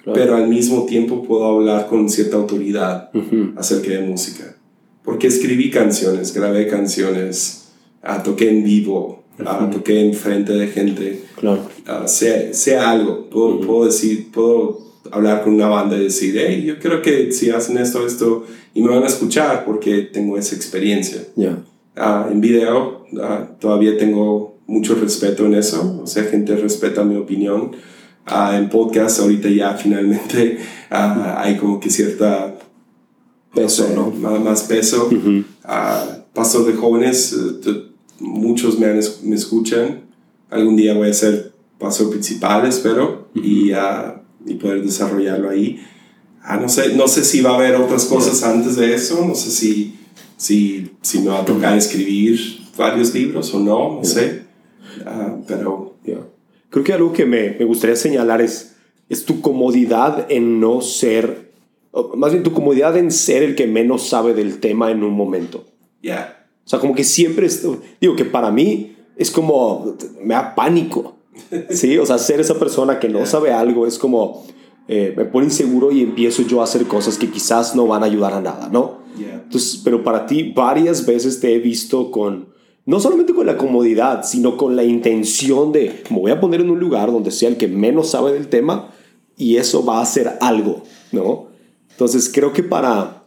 [0.04, 3.10] pero al mismo tiempo puedo hablar con cierta autoridad
[3.56, 4.56] acerca de música.
[5.04, 7.68] Porque escribí canciones, grabé canciones,
[8.04, 11.24] uh, toqué en vivo, uh, toqué en frente de gente.
[11.36, 11.62] Claro.
[11.86, 14.80] Uh, sea, algo, puedo, puedo, decir, puedo
[15.10, 18.82] hablar con una banda y decir, hey, yo creo que si hacen esto, esto, y
[18.82, 21.26] me van a escuchar porque tengo esa experiencia.
[21.36, 23.06] en video
[23.60, 27.72] todavía tengo mucho respeto en eso, o sea, gente respeta mi opinión.
[28.26, 30.58] en podcast ahorita ya finalmente
[30.90, 32.56] hay como que cierta
[33.54, 34.10] peso, ¿no?
[34.10, 35.10] Más, más peso.
[35.10, 35.42] Uh
[36.32, 37.82] pasos de jóvenes, eh,
[38.18, 38.86] muchos me,
[39.22, 40.02] me escuchan.
[40.50, 43.72] Algún día voy a ser paso principal, espero, y,
[44.46, 45.80] y poder desarrollarlo ahí.
[46.42, 49.34] Ah, no, sé, no sé si va a haber otras cosas antes de eso, no
[49.34, 49.94] sé si,
[50.36, 52.38] si, si me va a tocar escribir
[52.76, 54.41] varios libros o no, no sé.
[55.06, 55.94] Ah, pero...
[56.70, 58.76] Creo que algo que me, me gustaría señalar es,
[59.10, 61.52] es tu comodidad en no ser
[62.14, 65.64] más bien tu comodidad en ser el que menos sabe del tema en un momento.
[66.02, 66.46] Ya.
[66.64, 67.48] O sea, como que siempre,
[68.00, 71.16] digo que para mí es como, me da pánico.
[71.70, 74.44] Sí, o sea, ser esa persona que no sabe algo es como,
[74.86, 78.06] eh, me pone inseguro y empiezo yo a hacer cosas que quizás no van a
[78.06, 79.00] ayudar a nada, ¿no?
[79.18, 82.48] Entonces, pero para ti varias veces te he visto con,
[82.84, 86.70] no solamente con la comodidad, sino con la intención de, me voy a poner en
[86.70, 88.92] un lugar donde sea el que menos sabe del tema
[89.36, 91.48] y eso va a hacer algo, ¿no?
[91.90, 93.24] Entonces creo que para,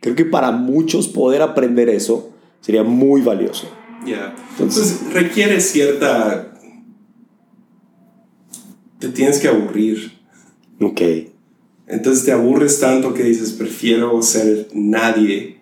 [0.00, 3.68] creo que para muchos poder aprender eso sería muy valioso.
[4.06, 4.34] Ya.
[4.50, 6.48] Entonces, requiere cierta...
[8.98, 10.12] Te tienes que aburrir.
[10.80, 11.00] Ok.
[11.86, 15.61] Entonces te aburres tanto que dices, prefiero ser nadie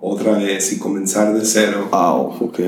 [0.00, 1.88] otra vez y comenzar de cero.
[1.92, 2.60] Oh, ok.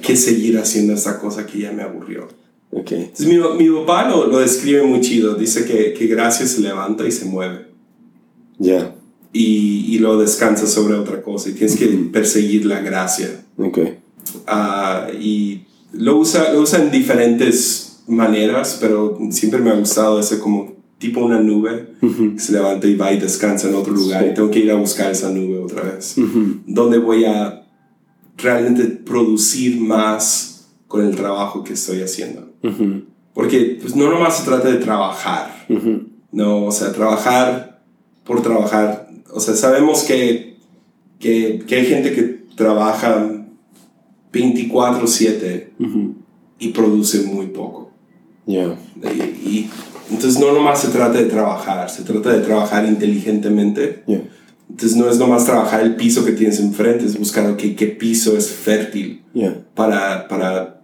[0.00, 2.28] Que seguir haciendo esta cosa que ya me aburrió.
[2.70, 3.02] Okay.
[3.02, 5.34] Entonces, mi, mi papá lo, lo, describe muy chido.
[5.34, 7.66] Dice que, que gracia se levanta y se mueve.
[8.58, 8.94] Ya.
[9.32, 11.50] Y, y, lo descansa sobre otra cosa.
[11.50, 13.44] Y tienes que perseguir la gracia.
[13.58, 13.78] Ok.
[14.48, 20.38] Uh, y lo usa, lo usa en diferentes maneras, pero siempre me ha gustado ese
[20.38, 20.71] como
[21.02, 24.24] tipo una nube que se levanta y va y descansa en otro lugar.
[24.24, 26.14] Y tengo que ir a buscar esa nube otra vez.
[26.64, 27.66] Donde voy a
[28.38, 32.52] realmente producir más con el trabajo que estoy haciendo.
[33.34, 35.66] Porque pues, no nomás se trata de trabajar,
[36.30, 37.82] no, o sea, trabajar
[38.24, 39.10] por trabajar.
[39.34, 40.56] O sea, sabemos que,
[41.18, 42.22] que, que hay gente que
[42.54, 43.44] trabaja
[44.32, 45.68] 24/7
[46.60, 47.90] y produce muy poco.
[48.46, 48.76] Yeah.
[49.44, 49.68] Y,
[50.10, 54.04] entonces no nomás se trata de trabajar, se trata de trabajar inteligentemente.
[54.68, 58.36] Entonces no es nomás trabajar el piso que tienes enfrente, es buscar okay, qué piso
[58.36, 59.22] es fértil
[59.74, 60.80] para, para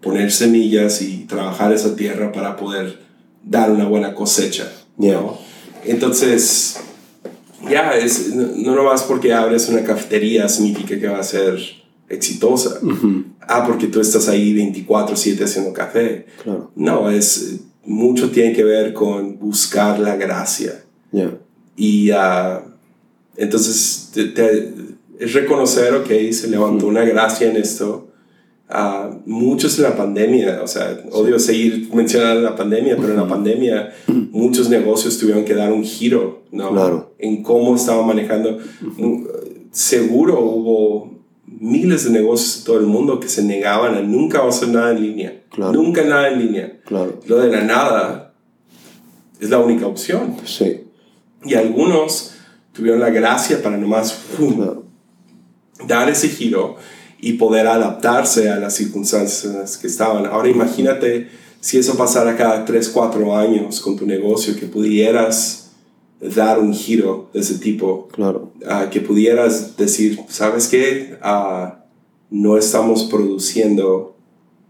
[0.00, 3.00] poner semillas y trabajar esa tierra para poder
[3.44, 4.70] dar una buena cosecha.
[4.98, 5.38] ¿no?
[5.84, 6.78] Entonces,
[7.68, 11.58] ya, es, no, nomás porque abres una cafetería significa que va a ser
[12.08, 12.80] exitosa.
[13.40, 16.26] Ah, porque tú estás ahí 24/7 haciendo café.
[16.76, 20.84] No, es mucho tiene que ver con buscar la gracia.
[21.76, 22.60] Y uh,
[23.36, 24.12] entonces
[25.18, 28.08] es reconocer, ok, se levantó una gracia en esto
[29.26, 33.92] muchos en la pandemia, o sea, odio seguir mencionando la pandemia, pero en la pandemia
[34.30, 37.12] muchos negocios tuvieron que dar un giro, ¿no?
[37.18, 38.58] En cómo estaban manejando.
[39.70, 41.10] Seguro hubo
[41.60, 45.02] miles de negocios en todo el mundo que se negaban a nunca hacer nada en
[45.02, 45.42] línea.
[45.56, 46.80] Nunca nada en línea.
[46.84, 47.20] Claro.
[47.26, 48.34] Lo de la nada
[49.40, 50.36] es la única opción.
[50.44, 50.84] Sí.
[51.44, 52.34] Y algunos
[52.72, 54.18] tuvieron la gracia para nomás
[55.86, 56.76] dar ese giro
[57.20, 60.26] y poder adaptarse a las circunstancias que estaban.
[60.26, 61.28] Ahora imagínate
[61.60, 65.61] si eso pasara cada 3, 4 años con tu negocio, que pudieras
[66.22, 68.08] dar un giro de ese tipo.
[68.12, 68.52] Claro.
[68.60, 71.18] Uh, que pudieras decir, ¿sabes qué?
[71.22, 71.74] Uh,
[72.30, 74.16] no estamos produciendo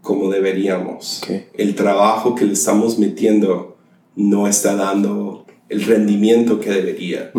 [0.01, 1.21] como deberíamos.
[1.53, 3.77] El trabajo que le estamos metiendo
[4.15, 7.31] no está dando el rendimiento que debería.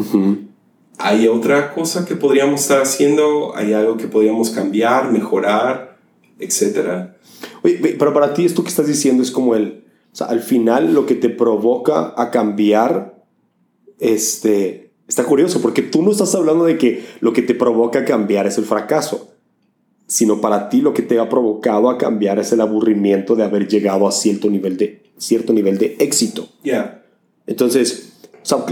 [0.98, 3.54] ¿Hay otra cosa que podríamos estar haciendo?
[3.54, 5.98] ¿Hay algo que podríamos cambiar, mejorar,
[6.38, 7.18] etcétera?
[7.62, 10.94] Oye, pero para ti esto que estás diciendo es como el, o sea, al final
[10.94, 13.13] lo que te provoca a cambiar,
[13.98, 18.46] este, Está curioso porque tú no estás hablando de que lo que te provoca cambiar
[18.46, 19.28] es el fracaso,
[20.06, 23.68] sino para ti lo que te ha provocado a cambiar es el aburrimiento de haber
[23.68, 26.48] llegado a cierto nivel de, cierto nivel de éxito.
[26.62, 27.04] Yeah.
[27.46, 28.64] Entonces, o sea,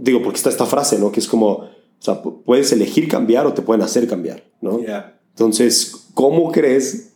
[0.00, 1.12] digo, porque está esta frase, ¿no?
[1.12, 1.68] Que es como, o
[2.00, 4.80] sea, puedes elegir cambiar o te pueden hacer cambiar, ¿no?
[4.80, 5.20] Yeah.
[5.30, 7.12] Entonces, ¿cómo crees?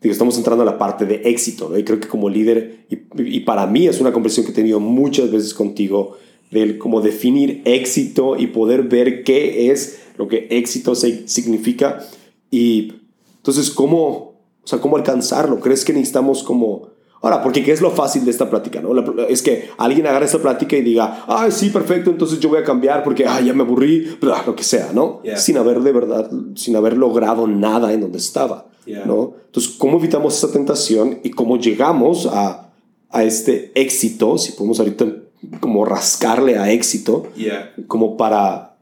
[0.00, 1.78] Digo, estamos entrando a la parte de éxito, ¿no?
[1.78, 2.98] Y creo que como líder, y,
[3.36, 6.16] y para mí es una conversación que he tenido muchas veces contigo,
[6.50, 12.00] del cómo definir éxito y poder ver qué es lo que éxito significa.
[12.50, 12.94] Y
[13.38, 14.06] entonces, ¿cómo,
[14.62, 15.60] o sea, cómo alcanzarlo?
[15.60, 16.94] ¿Crees que necesitamos como...
[17.22, 18.80] Ahora, porque ¿qué es lo fácil de esta plática?
[18.80, 18.94] ¿no?
[19.26, 22.64] Es que alguien agarre esta plática y diga, ay, sí, perfecto, entonces yo voy a
[22.64, 25.22] cambiar porque, ay, ya me aburrí, bla, lo que sea, ¿no?
[25.22, 25.36] Yeah.
[25.36, 29.04] Sin haber de verdad, sin haber logrado nada en donde estaba, Yeah.
[29.04, 29.34] ¿no?
[29.46, 32.70] Entonces, ¿cómo evitamos esa tentación y cómo llegamos a,
[33.10, 35.06] a este éxito, si podemos ahorita
[35.60, 37.72] como rascarle a éxito, Yeah.
[37.86, 38.76] como para,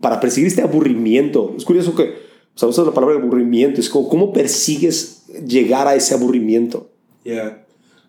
[0.00, 1.54] para perseguir este aburrimiento.
[1.56, 5.94] Es curioso que, o sea, usas la palabra aburrimiento, es como, ¿cómo persigues llegar a
[5.94, 6.90] ese aburrimiento?
[7.24, 7.64] Yeah.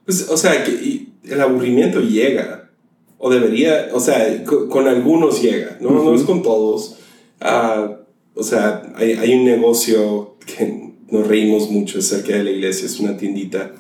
[0.06, 2.70] Pues, o sea, que el aburrimiento llega.
[3.22, 5.92] O debería, o sea, co- con, algunos llega, ¿no?
[5.92, 6.96] No es con todos.
[7.42, 7.98] Ah,
[8.34, 12.98] o sea, hay, hay un negocio que nos reímos mucho acerca de la iglesia, es
[13.00, 13.74] una tiendita.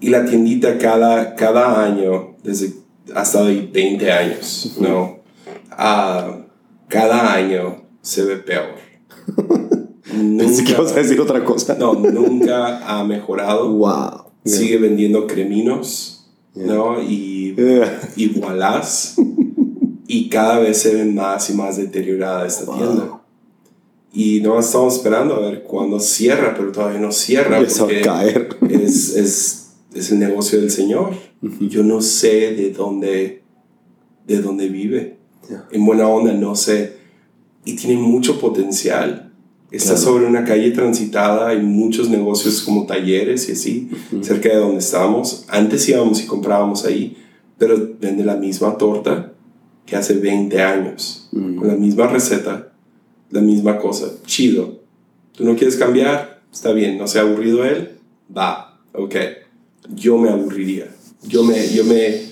[0.00, 2.72] Y la tiendita cada, cada año, desde
[3.14, 5.18] hasta de 20 años, ¿no?
[5.70, 6.38] Ah,
[6.88, 8.74] cada año se ve peor.
[10.02, 11.76] Pensé que Nunca- ibas a decir otra cosa.
[11.78, 14.24] no, nunca ha mejorado Wow.
[14.44, 17.00] sigue vendiendo creminos, ¿no?
[17.02, 17.82] Y, Eh,
[18.16, 19.16] y voilás.
[20.06, 22.76] y cada vez se ve más y más deteriorada esta Wow.
[22.76, 23.20] tienda.
[24.12, 28.48] Y no estamos esperando a ver cuándo cierra, pero todavía no cierra porque caer.
[28.68, 29.59] es, es,
[29.94, 31.14] es el negocio del Señor.
[31.60, 33.42] Yo no sé de dónde,
[34.26, 35.16] de dónde vive.
[35.48, 35.66] Ya.
[35.72, 36.96] En buena onda, no sé.
[37.64, 39.32] Y tiene mucho potencial.
[39.70, 40.00] Está Claro.
[40.00, 43.88] sobre una calle transitada, hay muchos negocios como talleres y así,
[44.20, 45.44] cerca de donde estábamos.
[45.48, 47.16] Antes íbamos y comprábamos ahí,
[47.56, 49.32] pero vende la misma torta
[49.86, 51.54] que hace 20 años, Mm.
[51.56, 52.72] con la misma receta,
[53.30, 54.06] la misma cosa.
[54.26, 54.80] Chido.
[55.36, 56.42] ¿Tú no quieres cambiar?
[56.52, 57.92] Está bien, ¿no se ha aburrido él?
[58.36, 59.14] Va, ok.
[59.94, 60.94] Yo me aburriría.
[61.22, 62.22] Yo me, yo me,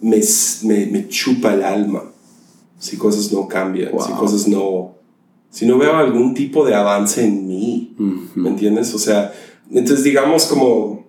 [0.00, 0.20] me,
[0.62, 2.14] me, me chupa el alma
[2.84, 4.94] si cosas no cambian, si cosas no...
[5.50, 7.94] Si no veo algún tipo de avance en mí,
[8.34, 8.92] ¿me entiendes?
[8.92, 9.32] O sea,
[9.70, 11.06] entonces digamos como,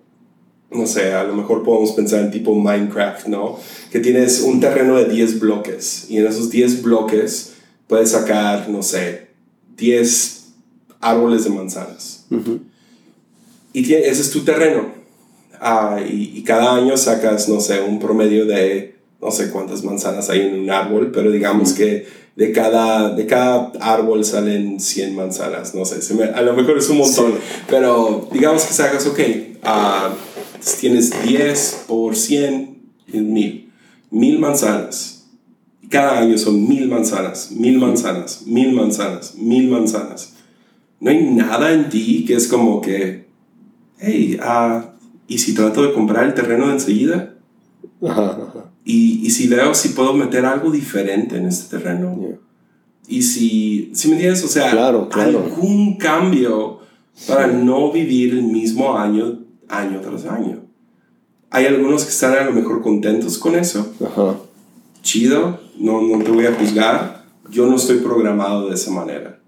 [0.70, 3.58] no sé, a lo mejor podemos pensar en tipo Minecraft, ¿no?
[3.90, 7.54] Que tienes un terreno de 10 bloques y en esos 10 bloques
[7.88, 9.30] puedes sacar, no sé,
[9.76, 10.46] 10
[11.00, 12.26] árboles de manzanas.
[13.72, 14.92] Y ese es tu terreno.
[15.60, 20.28] Ah, y, y cada año sacas, no sé, un promedio de, no sé cuántas manzanas
[20.30, 25.74] hay en un árbol, pero digamos que de cada, de cada árbol salen 100 manzanas,
[25.74, 27.38] no sé, se me- a lo mejor es un montón, Sí.
[27.68, 29.18] pero digamos que sacas, ok,
[29.62, 30.10] ah,
[30.80, 32.78] tienes 10 por 100,
[33.12, 33.70] es mil,
[34.10, 35.24] mil manzanas.
[35.82, 40.32] Y Cada año son mil manzanas, mil manzanas, mil manzanas, mil manzanas.
[41.00, 43.26] No hay nada en ti que es como que,
[44.00, 44.95] hey, ah,
[45.28, 47.34] ¿y si trato de comprar el terreno de enseguida?
[48.02, 48.64] Ajá, ajá.
[48.84, 52.16] Y, y si veo si puedo meter algo diferente en este terreno.
[52.20, 52.38] Yeah.
[53.08, 55.44] Y si, si me entiendes, o sea, Claro, claro.
[55.44, 56.80] algún cambio
[57.26, 60.62] para no vivir el mismo año, año tras año.
[61.50, 63.92] Hay algunos que están a lo mejor contentos con eso.
[64.04, 64.36] Ajá.
[65.02, 67.24] Chido, no, no te voy a juzgar.
[67.50, 69.40] Yo no estoy programado de esa manera.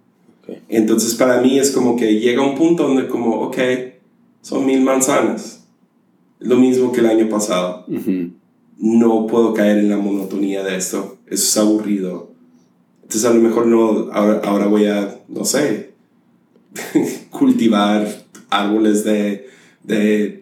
[0.69, 3.59] Entonces para mí es como que llega un punto donde como, ok,
[4.41, 5.58] son mil manzanas.
[6.41, 7.85] Lo mismo que el año pasado.
[8.79, 11.19] No puedo caer en la monotonía de esto.
[11.27, 12.31] Eso es aburrido.
[13.03, 15.93] Entonces a lo mejor no, ahora, ahora voy a, no sé,
[17.31, 18.07] cultivar
[18.51, 19.49] árboles de,
[19.83, 20.38] de,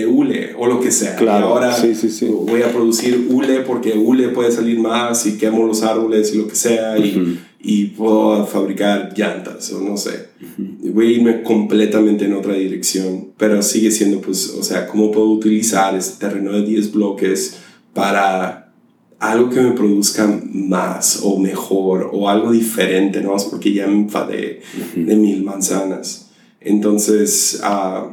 [0.00, 1.14] de hule o lo que sea.
[1.14, 2.26] Y Claro, ahora sí, sí, sí.
[2.26, 6.46] voy a producir hule porque hule puede salir más y quemo los árboles y lo
[6.48, 7.30] que sea y, Ujú.
[7.62, 10.28] y puedo fabricar llantas o no sé.
[10.58, 15.30] Voy a irme completamente en otra dirección, pero sigue siendo pues, o sea, cómo puedo
[15.30, 17.58] utilizar este terreno de 10 bloques
[17.92, 18.72] para
[19.18, 23.34] algo que me produzca más o mejor o algo diferente, ¿no?
[23.34, 24.60] Es porque ya me enfadé
[24.94, 26.30] de mil manzanas.
[26.60, 28.10] Entonces, ah,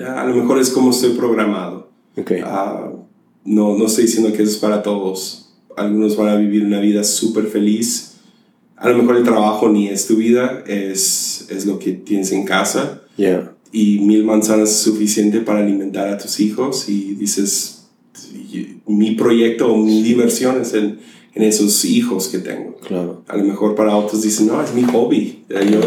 [0.00, 1.90] ya, a lo mejor es como estoy programado.
[2.16, 2.32] Ok.
[2.44, 2.90] Ah,
[3.44, 5.52] no, no estoy diciendo que eso es para todos.
[5.76, 8.16] Algunos van a vivir una vida súper feliz.
[8.76, 12.44] A lo mejor el trabajo ni es tu vida, es, es lo que tienes en
[12.44, 13.02] casa.
[13.16, 13.54] Yeah.
[13.72, 17.88] Y mil manzanas es suficiente para alimentar a tus hijos y dices,
[18.86, 20.98] mi proyecto o mi diversión es en,
[21.34, 22.76] en esos hijos que tengo.
[22.78, 23.22] Claro.
[23.28, 25.44] A lo mejor para otros dicen, no, es mi hobby.
[25.48, 25.80] Yo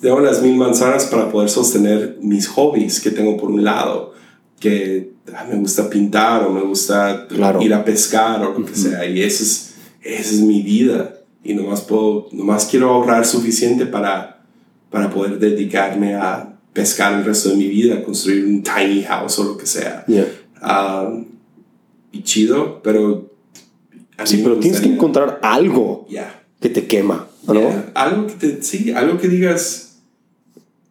[0.00, 4.14] tengo las mil manzanas para poder sostener mis hobbies que tengo por un lado,
[4.58, 7.26] que ah, me gusta pintar o me gusta
[7.60, 9.06] ir a pescar o lo que sea.
[9.06, 11.16] Y esa es, esa es mi vida.
[11.42, 14.42] Y nomás, puedo, nomás quiero ahorrar suficiente para,
[14.90, 19.44] para poder dedicarme a pescar el resto de mi vida, construir un tiny house o
[19.44, 20.04] lo que sea.
[20.62, 21.26] Um,
[22.12, 23.30] y chido, pero...
[24.24, 26.06] Sí, pero tienes que encontrar algo
[26.60, 27.72] que te quema, ¿no?
[27.94, 29.89] Algo que te, sí, algo que digas,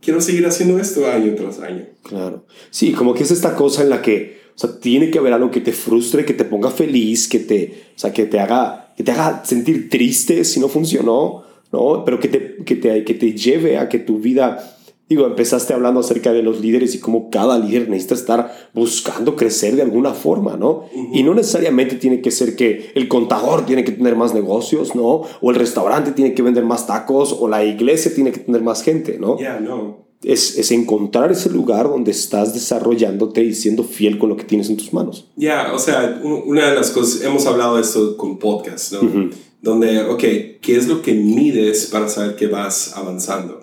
[0.02, 1.86] quiero seguir haciendo esto año tras año.
[2.04, 2.46] Claro.
[2.70, 5.52] Sí, como que es esta cosa en la que, o sea, tiene que haber algo
[5.52, 9.04] que te frustre, que te ponga feliz, que te, o sea, que te haga, que
[9.04, 12.04] te haga sentir triste si no funcionó, ¿no?
[12.06, 14.79] Pero que te, que te, que te lleve a que tu vida
[15.10, 19.76] Digo, empezaste hablando acerca de los líderes y cómo cada líder necesita estar buscando crecer
[19.76, 20.86] de alguna forma, ¿no?
[21.12, 25.24] Y no necesariamente tiene que ser que el contador tiene que tener más negocios, ¿no?
[25.42, 28.84] O el restaurante tiene que vender más tacos, o la iglesia tiene que tener más
[28.84, 29.40] gente, ¿no?
[29.40, 30.10] Ya, no.
[30.22, 34.70] Es, es, encontrar ese lugar donde estás desarrollándote y siendo fiel con lo que tienes
[34.70, 35.28] en tus manos.
[35.38, 39.32] Ya, o sea, una de las cosas, hemos hablado de esto con podcast, ¿no?
[39.62, 40.22] Donde, ok,
[40.62, 43.59] ¿qué es lo que mides para saber que vas avanzando?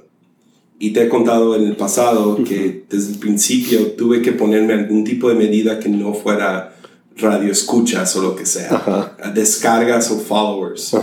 [0.78, 5.04] Y te he contado en el pasado que desde el principio tuve que ponerme algún
[5.04, 6.76] tipo de medida que no fuera
[7.16, 10.94] radio escuchas o lo que sea, descargas o followers.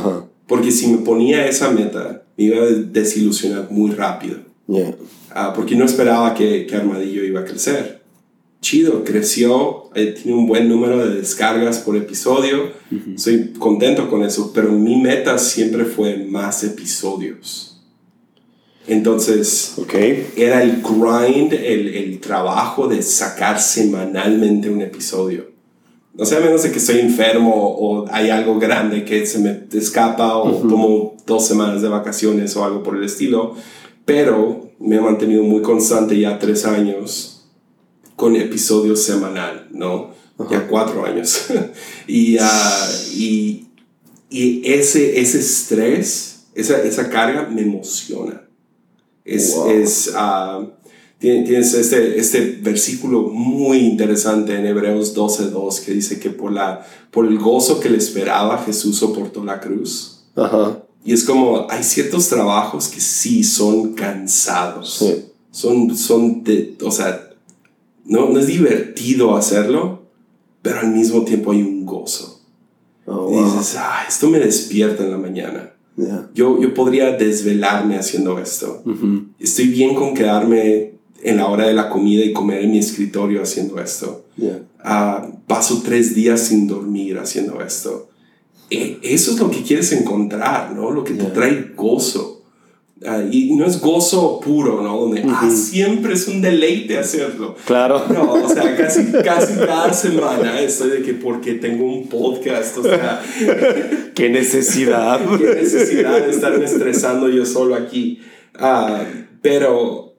[0.47, 4.37] Porque si me ponía esa meta, me iba a desilusionar muy rápido.
[5.31, 8.03] Ah, porque no esperaba que, que, Armadillo iba a crecer.
[8.61, 12.71] Chido, creció, eh, tiene un buen número de descargas por episodio.
[13.17, 17.72] Soy contento con eso, pero mi meta siempre fue más episodios.
[18.87, 19.75] Entonces,
[20.35, 25.51] era el grind, el, el, trabajo de sacar semanalmente un episodio.
[26.13, 29.63] No sé, a menos de que estoy enfermo o hay algo grande que se me
[29.71, 33.55] escapa o tomo dos semanas de vacaciones o algo por el estilo.
[34.05, 37.47] Pero me he mantenido muy constante ya tres años
[38.17, 40.11] con episodios semanal, ¿no?
[40.51, 41.45] Ya cuatro años.
[42.07, 43.67] y, ah, y,
[44.29, 48.43] y, ese, ese estrés, esa, esa carga me emociona
[49.25, 50.67] es, es uh,
[51.19, 57.25] tienes este, este versículo muy interesante en Hebreos 12.2 que dice que por, la, por
[57.25, 60.25] el gozo que le esperaba Jesús soportó la cruz.
[61.05, 65.05] Y es como, hay ciertos trabajos que sí son cansados.
[65.51, 67.29] Son, son de, o sea,
[68.05, 70.03] no, no es divertido hacerlo,
[70.61, 72.41] pero al mismo tiempo hay un gozo.
[73.05, 75.72] Oh, y dices, ah, esto me despierta en la mañana.
[76.33, 78.83] Yo, yo podría desvelarme haciendo esto.
[79.39, 83.41] Estoy bien con quedarme en la hora de la comida y comer en mi escritorio
[83.41, 84.25] haciendo esto.
[84.83, 88.09] Ah, paso tres días sin dormir haciendo esto.
[88.69, 90.91] E, eso es lo que quieres encontrar, ¿no?
[90.91, 92.32] Lo que te trae gozo.
[93.05, 94.97] Ah, y no es gozo puro, ¿no?
[94.97, 97.55] Donde ah, siempre es un deleite hacerlo.
[97.65, 98.03] Claro.
[98.07, 102.83] No, o sea, casi, casi cada semana estoy de que porque tengo un podcast, o
[102.83, 103.21] sea.
[104.15, 105.19] Qué necesidad.
[105.37, 108.19] Qué necesidad de estarme estresando yo solo aquí.
[108.55, 109.03] Ah,
[109.41, 110.15] pero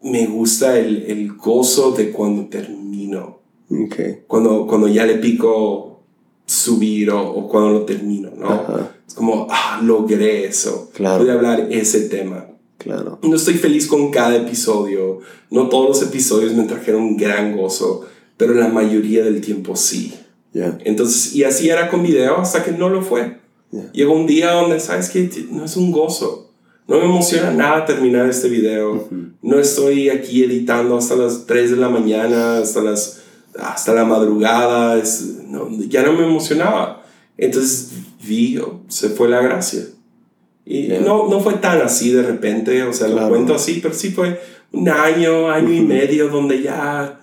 [0.00, 3.40] me gusta el, el, gozo de cuando termino.
[3.86, 4.20] Okay.
[4.26, 6.04] Cuando, cuando ya le pico
[6.46, 8.93] subir o, o cuando lo termino, ¿no?
[9.06, 10.90] Es como, ah, logré eso.
[10.94, 11.22] Claro.
[11.22, 12.46] Pude hablar ese tema.
[12.78, 13.18] Claro.
[13.22, 15.20] No estoy feliz con cada episodio.
[15.50, 20.14] No todos los episodios me trajeron gran gozo, pero la mayoría del tiempo sí.
[20.52, 20.78] Yeah.
[20.84, 23.38] Entonces, y así era con video hasta que no lo fue.
[23.92, 25.28] Llegó un día donde, ¿sabes qué?
[25.50, 26.52] No es un gozo.
[26.86, 29.08] No me emociona nada terminar este video.
[29.42, 33.22] No estoy aquí editando hasta las 3 de la mañana, hasta, las,
[33.58, 34.98] hasta la madrugada.
[34.98, 37.02] Es, no, ya no me emocionaba.
[37.36, 37.90] Entonces
[38.26, 39.82] vi, se fue la gracia.
[40.66, 44.10] Y no, no fue tan así de repente, o sea, lo cuento así, pero sí
[44.10, 44.40] fue
[44.72, 47.20] un año, año y medio donde ya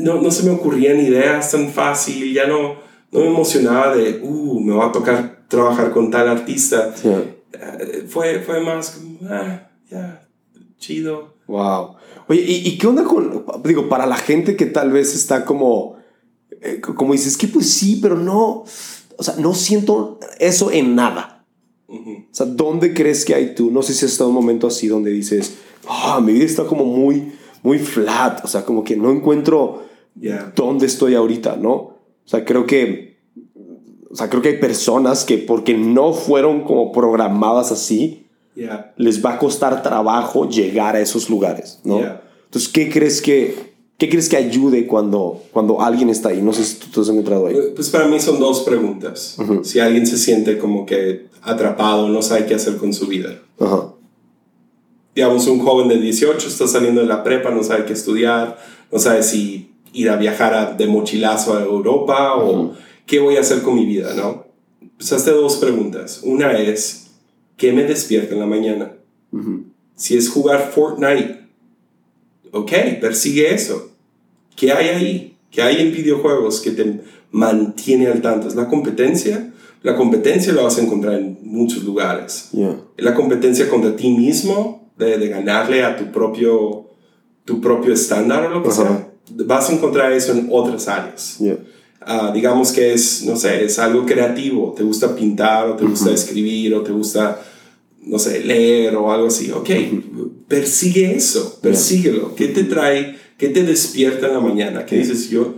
[0.00, 2.76] no, no, se me ocurrían ideas tan fácil, ya no,
[3.10, 6.94] no me emocionaba de, uh, me va a tocar trabajar con tal artista.
[7.04, 10.26] Eh, fue, fue más ah, ya,
[10.78, 11.34] chido.
[11.46, 11.96] Wow.
[12.28, 15.96] Oye, ¿y, ¿y, qué onda con, digo, para la gente que tal vez está como,
[16.60, 18.64] eh, como dices, que pues sí, pero no,
[19.16, 21.44] o sea, no siento eso en nada.
[21.88, 23.70] O sea, ¿dónde crees que hay tú?
[23.70, 26.84] No sé si has estado un momento así donde dices, ah, mi vida está como
[26.84, 27.32] muy,
[27.62, 28.44] muy flat.
[28.44, 29.82] O sea, como que no encuentro
[30.56, 31.72] dónde estoy ahorita, ¿no?
[31.72, 33.18] O sea, creo que,
[34.10, 38.26] o sea, creo que hay personas que porque no fueron como programadas así,
[38.96, 42.00] les va a costar trabajo llegar a esos lugares, ¿no?
[42.44, 43.71] Entonces, ¿qué crees que,
[44.02, 46.42] ¿Qué crees que ayude cuando, cuando alguien está ahí?
[46.42, 47.54] No sé si tú te has encontrado ahí.
[47.72, 49.36] Pues para mí son dos preguntas.
[49.62, 53.40] Si alguien se siente como que atrapado, no sabe qué hacer con su vida.
[53.60, 53.94] Ajá.
[55.14, 58.58] Digamos, un joven de 18 está saliendo de la prepa, no sabe qué estudiar,
[58.90, 62.72] no sabe si ir a viajar de mochilazo a Europa o
[63.06, 64.46] qué voy a hacer con mi vida, ¿no?
[64.96, 66.22] Pues hazte dos preguntas.
[66.24, 67.12] Una es,
[67.56, 68.96] ¿qué me despierta en la mañana?
[69.94, 71.46] Si es jugar Fortnite,
[72.50, 73.91] ok, persigue eso.
[74.56, 75.36] ¿Qué hay ahí?
[75.50, 77.00] ¿Qué hay en videojuegos que te
[77.30, 78.48] mantiene al tanto?
[78.48, 79.52] ¿Es la competencia?
[79.82, 82.50] La competencia la vas a encontrar en muchos lugares.
[82.96, 84.90] ¿Es la competencia contra ti mismo?
[84.96, 86.90] De, ganarle a tu propio,
[87.44, 89.08] tu propio estándar o lo que sea.
[89.30, 91.38] Vas a encontrar eso en otras áreas.
[92.00, 94.72] Ah, digamos que es, no sé, es algo creativo.
[94.76, 97.42] Te gusta pintar o te gusta escribir o te gusta,
[98.02, 99.50] no sé, leer o algo así.
[99.50, 99.70] Ok,
[100.46, 102.34] persigue eso, persíguelo.
[102.36, 103.16] ¿Qué te trae?
[103.42, 104.86] ¿Qué te despierta en la mañana?
[104.86, 105.28] ¿Qué dices?
[105.28, 105.56] Yo,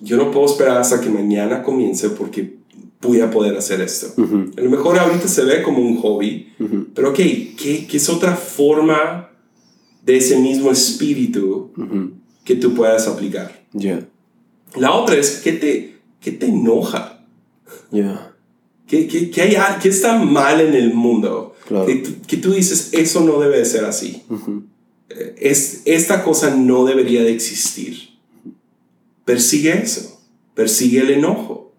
[0.00, 2.58] yo no puedo esperar hasta que mañana comience porque
[3.02, 4.14] voy a poder hacer esto.
[4.56, 6.52] A lo mejor ahorita se ve como un hobby,
[6.94, 9.30] pero ok, ¿qué, ¿qué, es otra forma
[10.04, 11.72] de ese mismo espíritu
[12.44, 13.60] que tú puedas aplicar?
[14.76, 17.26] La otra es, ¿qué te, qué te enoja?
[18.86, 21.56] ¿Qué, qué, qué, hay, ¿Qué está mal en el mundo?
[21.86, 24.22] Que, que, tú dices, eso no debe de ser así
[25.08, 28.10] es, esta cosa no debería de existir.
[29.24, 30.20] Persigue eso,
[30.54, 31.72] persigue el enojo.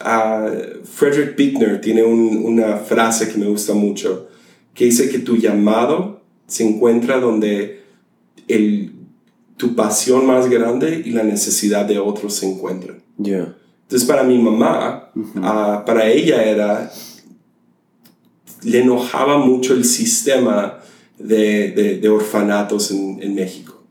[0.00, 4.28] Uh, Frederick Bickner tiene una frase que me gusta mucho,
[4.74, 7.82] que dice que tu llamado se encuentra donde
[8.46, 8.92] el,
[9.56, 13.02] tu pasión más grande y la necesidad de otros se encuentran.
[13.82, 15.10] Entonces para mi mamá,
[15.42, 16.92] ah, para ella era,
[18.62, 20.78] le enojaba mucho el sistema
[21.18, 23.82] de, de, orfanatos en, en México.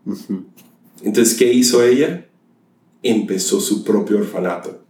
[1.03, 2.27] Entonces, ¿qué hizo ella?
[3.03, 4.81] Empezó su propio orfanato.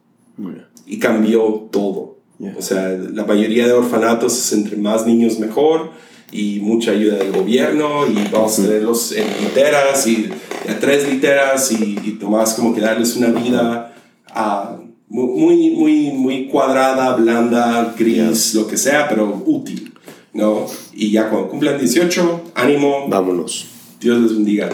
[0.86, 2.18] Y cambió todo.
[2.58, 5.92] O sea, la mayoría de orfanatos es entre más niños mejor
[6.32, 10.30] y mucha ayuda del gobierno y vamos a tenerlos en literas y
[10.70, 13.96] a tres literas y, y tomás como que darles una vida
[14.36, 19.94] uh, muy, muy, muy cuadrada, blanda, gris, lo que sea, pero útil.
[20.38, 20.68] ¿No?
[20.94, 23.08] Y ya cuando cumplan 18, ánimo.
[23.10, 23.68] Vámonos.
[24.00, 24.70] Dios les bendiga.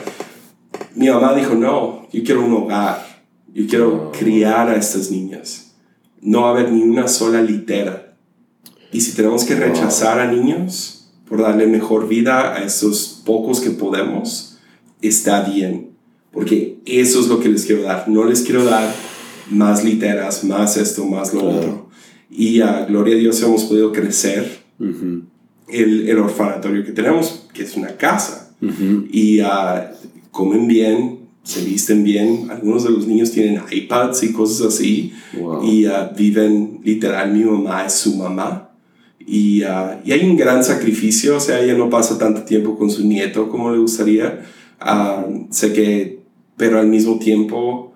[0.93, 3.23] Mi mamá dijo, no, yo quiero un hogar.
[3.53, 5.73] Yo quiero criar a estas niñas.
[6.21, 8.17] No va a haber ni una sola litera.
[8.91, 13.69] Y si tenemos que rechazar a niños por darle mejor vida a esos pocos que
[13.69, 14.57] podemos,
[15.01, 15.91] está bien.
[16.31, 18.09] Porque eso es lo que les quiero dar.
[18.09, 18.93] No les quiero dar
[19.49, 21.89] más literas, más esto, más lo otro.
[22.29, 24.63] Y a gloria a Dios hemos podido crecer
[25.67, 28.55] el, el, orfanatorio que tenemos, que es una casa.
[29.11, 29.45] Y uh,
[30.31, 32.47] comen bien, se visten bien.
[32.49, 35.13] Algunos de los niños tienen iPads y cosas así.
[35.63, 38.69] Y uh, viven literal, mi mamá es su mamá.
[39.19, 42.89] Y, uh, y, hay un gran sacrificio, o sea, ella no pasa tanto tiempo con
[42.89, 44.45] su nieto como le gustaría.
[45.49, 46.19] sé que,
[46.57, 47.92] pero al mismo tiempo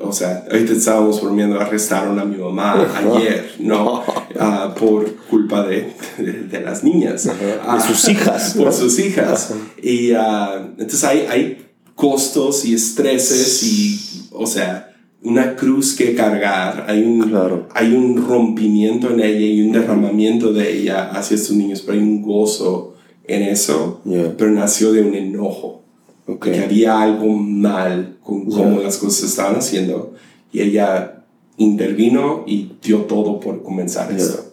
[0.00, 4.00] o sea, ahorita estábamos bromeando, arrestaron a mi mamá ayer, ¿no?
[4.00, 7.24] Uh, por culpa de, de, las niñas.
[7.24, 8.54] de sus hijas.
[8.56, 9.54] por sus hijas.
[9.82, 14.90] Y uh, entonces hay, hay costos y estreses y, o sea,
[15.22, 20.78] una cruz que cargar, hay un, hay un rompimiento en ella y un derramamiento de
[20.78, 22.94] ella hacia estos niños, pero hay un gozo
[23.26, 24.02] en eso,
[24.36, 25.83] pero nació de un enojo
[26.26, 26.52] okay.
[26.52, 30.14] que había algo mal con cómo las cosas se estaban haciendo
[30.52, 31.24] y ella
[31.56, 34.52] intervino y dio todo por comenzar esto.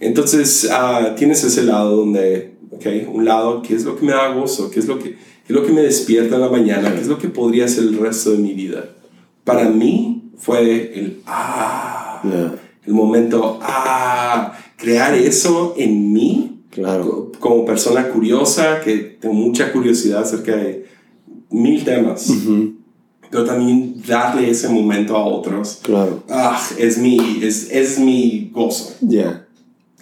[0.00, 4.28] Entonces uh, tienes ese lado donde, ok, un lado, ¿qué es lo que me da
[4.34, 4.70] gozo?
[4.70, 6.92] ¿Qué es lo que, qué es lo que me despierta en la mañana?
[6.94, 8.90] ¿Qué es lo que podría ser el resto de mi vida?
[9.44, 12.22] Para mí fue el, ah,
[12.86, 16.50] el momento, ah, crear eso en mí.
[16.70, 17.30] Claro.
[17.38, 20.86] Como persona curiosa, que tengo mucha curiosidad acerca de
[21.54, 22.32] mil temas.
[23.30, 25.80] Pero también darle ese momento a otros.
[25.82, 26.22] Claro.
[26.28, 28.94] Ah, es, mi, es, es mi gozo.
[29.00, 29.46] Ya.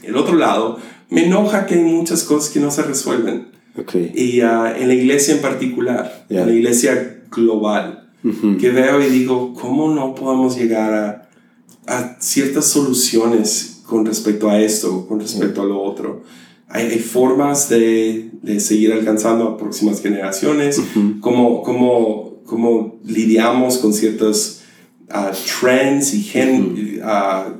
[0.02, 0.78] El otro lado,
[1.08, 3.48] me enoja que hay muchas cosas que no se resuelven.
[3.74, 4.12] Okay.
[4.14, 8.10] Y uh, en la iglesia en particular, en la iglesia global,
[8.60, 11.28] que veo y digo, ¿cómo no podemos llegar a,
[11.86, 16.22] a ciertas soluciones con respecto a esto, con respecto a lo otro?
[16.72, 20.80] Hay, formas de, de, seguir alcanzando a próximas generaciones,
[21.20, 24.62] cómo, cómo, cómo, lidiamos con ciertos
[25.10, 27.52] uh, trends y gen, uh,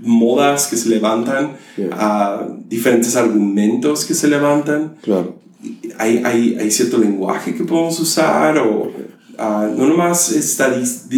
[0.00, 4.96] modas que se levantan, uh, diferentes argumentos que se levantan.
[5.02, 5.36] Claro.
[5.98, 8.90] Hay, hay, hay, cierto lenguaje que podemos usar o
[9.38, 10.34] ah, no, nomás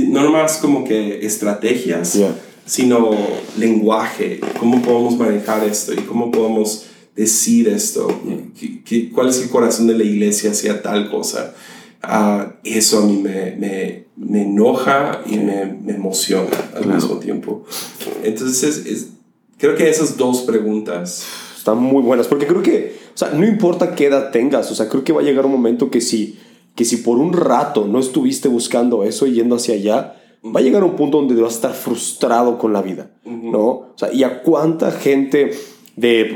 [0.09, 2.19] no nomás como que estrategias,
[2.65, 3.11] sino
[3.59, 6.87] lenguaje, cómo podemos manejar esto y cómo podemos
[7.17, 8.09] decir esto,
[9.15, 11.55] cuál es el corazón de la iglesia hacia tal cosa.
[12.05, 17.65] Uh, eso a mí me, me, me enoja y me, me, emociona al mismo tiempo.
[18.23, 19.09] Entonces,
[19.59, 21.25] creo que esas dos preguntas
[21.57, 24.89] están muy buenas, porque creo que, o sea, no importa qué edad tengas, o sea,
[24.89, 26.39] creo que va a llegar un momento que si,
[26.77, 30.63] que si por un rato no estuviste buscando eso y yendo hacia allá, va a
[30.63, 33.65] llegar un punto donde vas a estar frustrado con la vida, ¿no?
[33.65, 35.51] O sea, ¿y a cuánta gente
[35.97, 36.31] de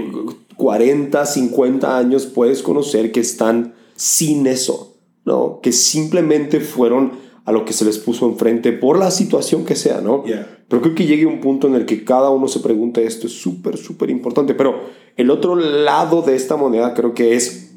[0.60, 5.60] 40, 50 años puedes conocer que están sin eso, ¿no?
[5.62, 7.12] Que simplemente fueron
[7.46, 10.22] a lo que se les puso enfrente por la situación que sea, ¿no?
[10.68, 13.32] Pero creo que llegue un punto en el que cada uno se pregunte esto, es
[13.32, 14.54] súper, súper importante.
[14.54, 14.80] Pero
[15.16, 17.72] el otro lado de esta moneda creo que es,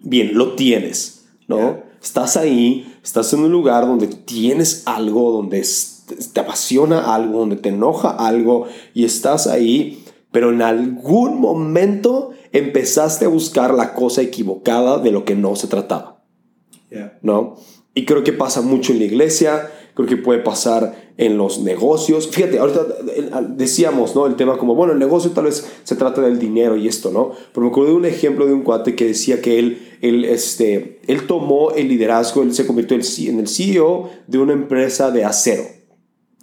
[0.00, 1.80] bien, lo tienes, ¿no?
[2.02, 5.62] Estás ahí, estás en un lugar donde tienes algo, donde
[6.32, 10.03] te apasiona algo, donde te enoja algo y estás ahí,
[10.34, 15.68] pero en algún momento empezaste a buscar la cosa equivocada de lo que no se
[15.68, 16.24] trataba.
[17.22, 17.54] ¿No?
[17.94, 22.26] Y creo que pasa mucho en la iglesia, creo que puede pasar en los negocios.
[22.26, 22.80] Fíjate, ahorita
[23.50, 24.26] decíamos, ¿no?
[24.26, 27.30] El tema como, bueno, el negocio tal vez se trata del dinero y esto, ¿no?
[27.52, 31.00] Pero me acuerdo de un ejemplo de un cuate que decía que él, él, este,
[31.06, 35.62] él tomó el liderazgo, él se convirtió en el CEO de una empresa de acero.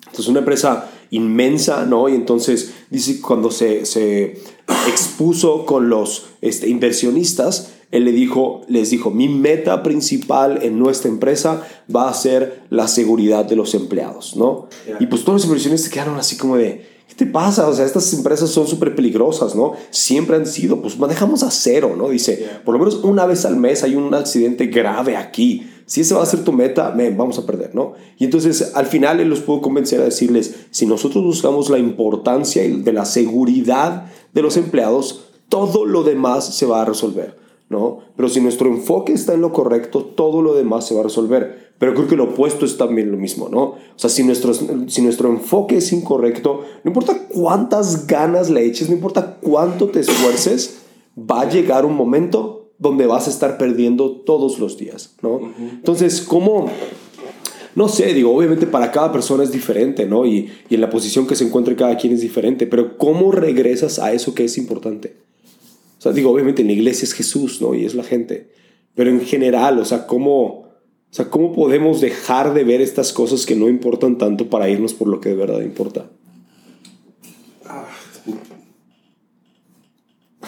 [0.06, 2.10] Entonces, una empresa inmensa, ¿no?
[2.10, 4.42] Y entonces dice cuando se, se
[4.88, 11.12] expuso con los este, inversionistas, él le dijo, les dijo, mi meta principal en nuestra
[11.12, 14.70] empresa va a ser la seguridad de los empleados, ¿no?
[15.00, 17.68] Y pues todos los inversionistas quedaron así como de, ¿qué te pasa?
[17.68, 19.74] O sea, estas empresas son súper peligrosas, ¿no?
[19.90, 22.08] Siempre han sido, pues manejamos a cero, ¿no?
[22.08, 25.68] Dice, por lo menos una vez al mes hay un accidente grave aquí.
[25.92, 27.96] Si ese va a ser tu meta, vamos a perder, ¿no?
[28.18, 32.64] Y entonces al final él los pudo convencer a decirles, si nosotros buscamos la importancia
[32.64, 37.36] de la seguridad de los empleados, todo lo demás se va a resolver.
[37.68, 38.00] ¿no?
[38.16, 41.74] Pero si nuestro enfoque está en lo correcto, todo lo demás se va a resolver.
[41.78, 43.62] Pero creo que lo opuesto es también lo mismo, ¿no?
[43.64, 48.88] O sea, si nuestro, si nuestro enfoque es incorrecto, no importa cuántas ganas le eches,
[48.88, 50.84] no importa cuánto te esfuerces,
[51.18, 55.54] va a llegar un momento donde vas a estar perdiendo todos los días, ¿no?
[55.58, 56.70] Entonces, ¿cómo...?
[57.74, 60.26] No sé, digo, obviamente para cada persona es diferente, ¿no?
[60.26, 64.00] Y, y en la posición que se encuentre cada quien es diferente, pero ¿cómo regresas
[64.00, 65.16] a eso que es importante?
[66.00, 67.76] O sea, digo, obviamente en la iglesia es Jesús, ¿no?
[67.76, 68.50] Y es la gente.
[68.96, 70.68] Pero en general, o sea, ¿cómo, o
[71.12, 75.08] sea, ¿cómo podemos dejar de ver estas cosas que no importan tanto para irnos por
[75.08, 76.10] lo que de verdad importa?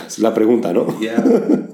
[0.07, 0.99] Es la pregunta, ¿no?
[0.99, 1.23] Ya.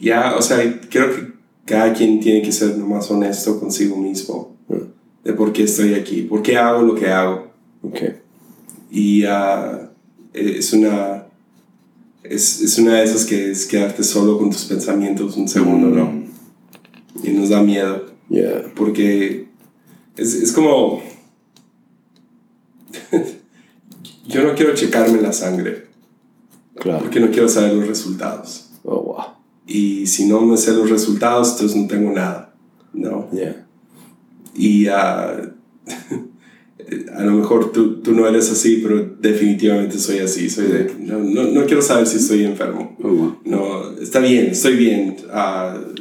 [0.00, 1.32] Ya, o sea, creo que
[1.66, 4.56] cada quien tiene que ser más honesto consigo mismo.
[4.68, 5.24] Mm.
[5.24, 7.50] De por qué estoy aquí, por qué hago lo que hago.
[7.82, 8.20] Okay
[8.90, 9.88] y uh,
[10.32, 11.26] es una
[12.24, 16.04] es, es, una de esas que es quedarte solo con tus pensamientos un segundo, ¿no?
[16.06, 16.24] Mm.
[17.22, 18.10] Y nos da miedo.
[18.28, 18.72] Yeah.
[18.76, 19.48] Porque
[20.16, 21.02] es, es como...
[24.28, 25.86] Yo no quiero checarme la sangre.
[26.76, 27.00] Claro.
[27.00, 28.70] Porque no quiero saber los resultados.
[28.84, 29.24] Oh, wow.
[29.70, 32.54] Y si no me sé los resultados, entonces no tengo nada,
[32.92, 33.30] ¿no?
[33.32, 33.66] Yeah.
[34.54, 34.88] Y...
[34.88, 34.90] Uh,
[37.14, 40.50] a lo mejor tú, tú, no eres así, pero definitivamente soy así.
[40.50, 42.96] Soy de, no, no, no quiero saber si estoy enfermo.
[43.02, 45.16] Oh, no, está bien, estoy bien.
[45.28, 45.94] Uh,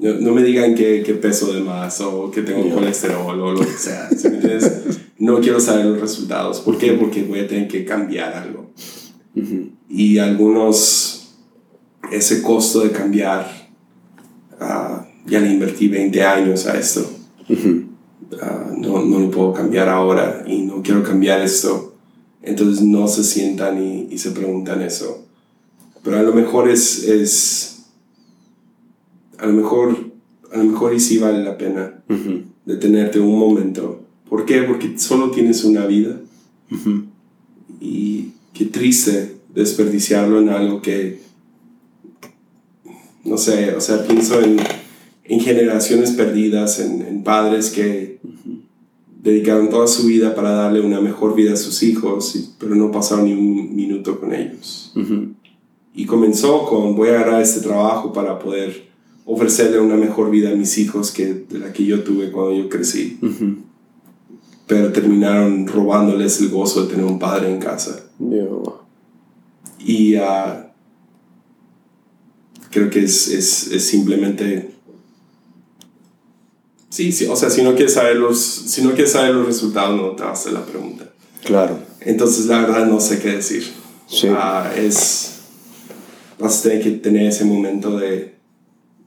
[0.00, 3.60] no, no, me digan que, que, peso de más o que tengo colesterol o lo
[3.60, 4.08] que sea.
[5.18, 6.60] no quiero saber los resultados.
[6.60, 6.92] ¿Por qué?
[6.92, 8.70] Porque voy a tener que cambiar algo.
[9.88, 11.17] Y algunos,
[12.10, 13.70] ese costo de cambiar,
[14.60, 17.10] uh, ya le invertí 20 años a esto.
[18.42, 21.94] Ah, no, no lo puedo cambiar ahora y no quiero cambiar esto.
[22.42, 25.24] Entonces no se sientan y, y se preguntan eso.
[26.02, 27.78] Pero a lo mejor es, es
[29.38, 30.10] a lo mejor,
[30.52, 32.02] a lo mejor y sí vale la pena
[32.64, 34.02] detenerte un momento.
[34.28, 34.62] ¿Por qué?
[34.62, 36.20] Porque solo tienes una vida.
[37.80, 41.20] Y qué triste desperdiciarlo en algo que,
[43.24, 44.58] no sé, o sea, pienso en
[45.28, 48.20] en generaciones perdidas, en, padres que
[49.22, 53.26] dedicaron toda su vida para darle una mejor vida a sus hijos, pero no pasaron
[53.26, 54.92] ni un minuto con ellos.
[55.94, 58.88] Y comenzó con, voy a agarrar este trabajo para poder
[59.26, 62.68] ofrecerle una mejor vida a mis hijos que de la que yo tuve cuando yo
[62.70, 63.18] crecí.
[64.66, 68.04] Pero terminaron robándoles el gozo de tener un padre en casa.
[69.78, 70.67] Y uh,
[72.70, 74.70] creo que es, es, es simplemente...
[76.90, 80.00] Sí, sí, o sea, si no quieres saber los, si no quieres saber los resultados,
[80.00, 81.12] no te vas a hacer la pregunta.
[81.44, 81.78] Claro.
[82.00, 83.64] Entonces, la verdad, no sé qué decir.
[84.06, 84.28] Sí.
[84.30, 85.40] Ah, es.
[86.38, 88.34] Vas a tener que tener ese momento de,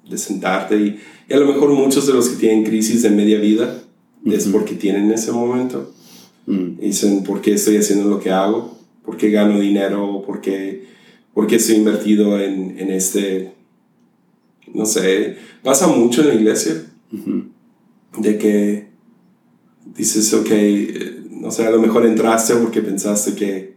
[0.07, 0.76] de sentarte.
[0.76, 3.82] Y, y a lo mejor muchos de los que tienen crisis de media vida
[4.26, 5.91] es porque tienen ese momento.
[6.45, 6.78] Mm.
[6.80, 8.78] Dicen, ¿por qué estoy haciendo lo que hago?
[9.03, 10.24] ¿Por qué gano dinero?
[10.26, 10.88] ¿Por qué,
[11.34, 13.53] por qué estoy invertido en, en este...
[14.73, 16.86] No sé, pasa mucho en la iglesia.
[18.17, 18.88] De que
[19.95, 23.75] dices, ok, eh, no sé, a lo mejor entraste porque pensaste que,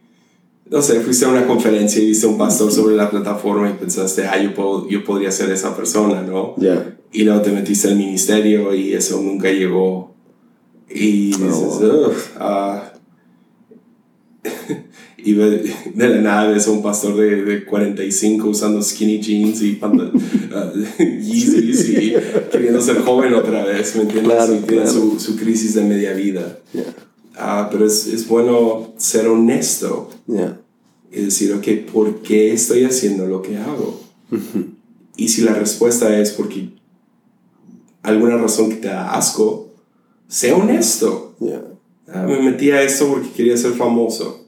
[0.71, 3.75] no sé, fuiste a una conferencia y viste a un pastor sobre la plataforma y
[3.75, 6.55] pensaste, ah, yo, puedo, yo podría ser esa persona, ¿no?
[6.59, 6.97] Ya.
[7.13, 10.15] Y luego te metiste al ministerio y eso nunca llegó.
[10.89, 11.81] Y dices, Oh.
[12.09, 12.93] "Ugh, ah".
[15.25, 15.65] Y ve-
[15.95, 20.11] de la nada ves a un pastor de, de 45 usando skinny jeans y panta-
[20.55, 22.15] ah, Yeezys y
[22.53, 24.33] queriendo ser joven otra vez, ¿me entiendes?
[24.35, 24.93] Claro, y tiene claro.
[25.01, 26.59] su, su crisis de media vida.
[26.73, 26.85] Ya.
[27.37, 30.61] Ah, pero es, es bueno ser honesto Ya.
[31.11, 34.01] y decir, ok, ¿por qué estoy haciendo lo que hago?
[35.17, 36.69] Y si la respuesta es porque
[38.03, 39.73] alguna razón que te da asco,
[40.29, 41.35] sé honesto.
[41.41, 41.63] Ya.
[42.09, 44.44] Ah, me metí a esto porque quería ser famoso.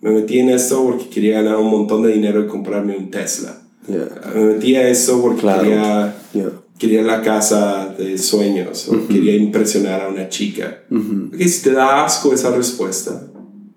[0.00, 3.60] Me metí en esto porque quería ganar un montón de dinero y comprarme un Tesla.
[3.86, 4.08] Ya.
[4.24, 5.62] Ah, Me metí a esto porque Claro.
[5.62, 6.50] quería, Ya.
[6.78, 10.80] quería la casa de sueños o quería impresionar a una chica.
[10.90, 11.28] Ujú.
[11.34, 13.26] Ok, si te da asco esa respuesta,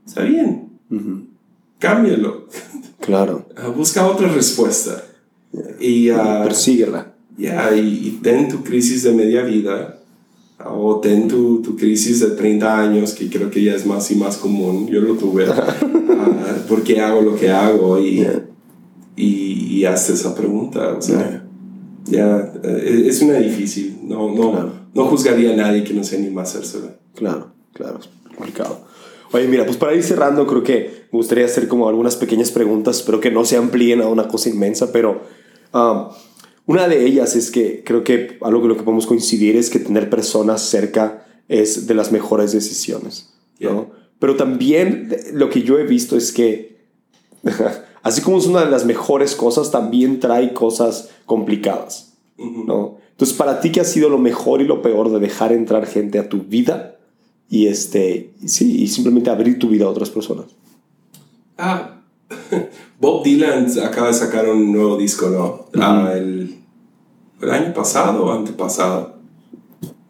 [0.06, 1.24] está bien, Ujú.
[1.80, 2.48] cámbialo.
[3.02, 3.46] Claro.
[3.58, 5.04] Ah, busca otra respuesta.
[5.80, 7.14] Y ah, Persíguela.
[7.38, 7.46] y,
[7.80, 10.00] y ten tu crisis de media vida
[10.70, 14.16] o ten tu, tu crisis de 30 años, que creo que ya es más y
[14.16, 14.88] más común.
[14.88, 15.46] Yo lo tuve.
[16.26, 18.00] Ah, ¿Por qué hago lo que hago?
[18.00, 18.46] Y, Ya.
[19.18, 20.96] y, y hazte esa pregunta.
[20.98, 21.44] O sea,
[22.06, 22.18] Ya.
[22.18, 23.98] ya, eh, es una difícil.
[24.04, 24.72] No, no, Claro.
[24.94, 26.96] no juzgaría a nadie que no se anima a hacérsela.
[27.16, 28.00] Claro, claro,
[28.36, 28.86] complicado.
[29.34, 32.98] Oye, mira, pues para ir cerrando, creo que me gustaría hacer como algunas pequeñas preguntas,
[33.00, 35.24] espero que no se amplíen a una cosa inmensa, pero
[35.74, 36.06] um,
[36.66, 39.80] una de ellas es que creo que algo con lo que podemos coincidir es que
[39.80, 43.70] tener personas cerca es de las mejores decisiones, ¿no?
[43.70, 44.04] Yeah.
[44.20, 46.78] Pero también lo que yo he visto es que,
[48.04, 52.14] así como es una de las mejores cosas, también trae cosas complicadas.
[52.38, 53.00] ¿no?
[53.12, 56.20] Entonces, para ti, ¿qué ha sido lo mejor y lo peor de dejar entrar gente
[56.20, 56.98] a tu vida
[57.50, 60.46] y, este, sí, y simplemente abrir tu vida a otras personas?
[61.58, 62.03] Ah,
[63.00, 65.68] Bob Dylan acaba de sacar un nuevo disco, ¿no?
[65.82, 66.58] Ah, el,
[67.42, 69.16] el año pasado o antepasado,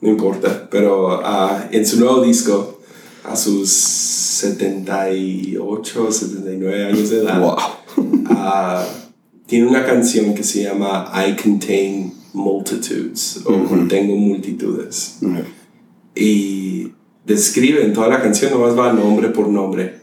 [0.01, 2.79] no importa, pero ah, en su nuevo disco,
[3.23, 7.55] a sus 78, 79 años de edad,
[8.29, 8.85] ah,
[9.47, 15.19] tiene una canción que se llama I Contain Multitudes o Contengo Multitudes.
[16.15, 16.91] Y
[17.25, 20.01] describe en toda la canción, nomás va nombre por nombre.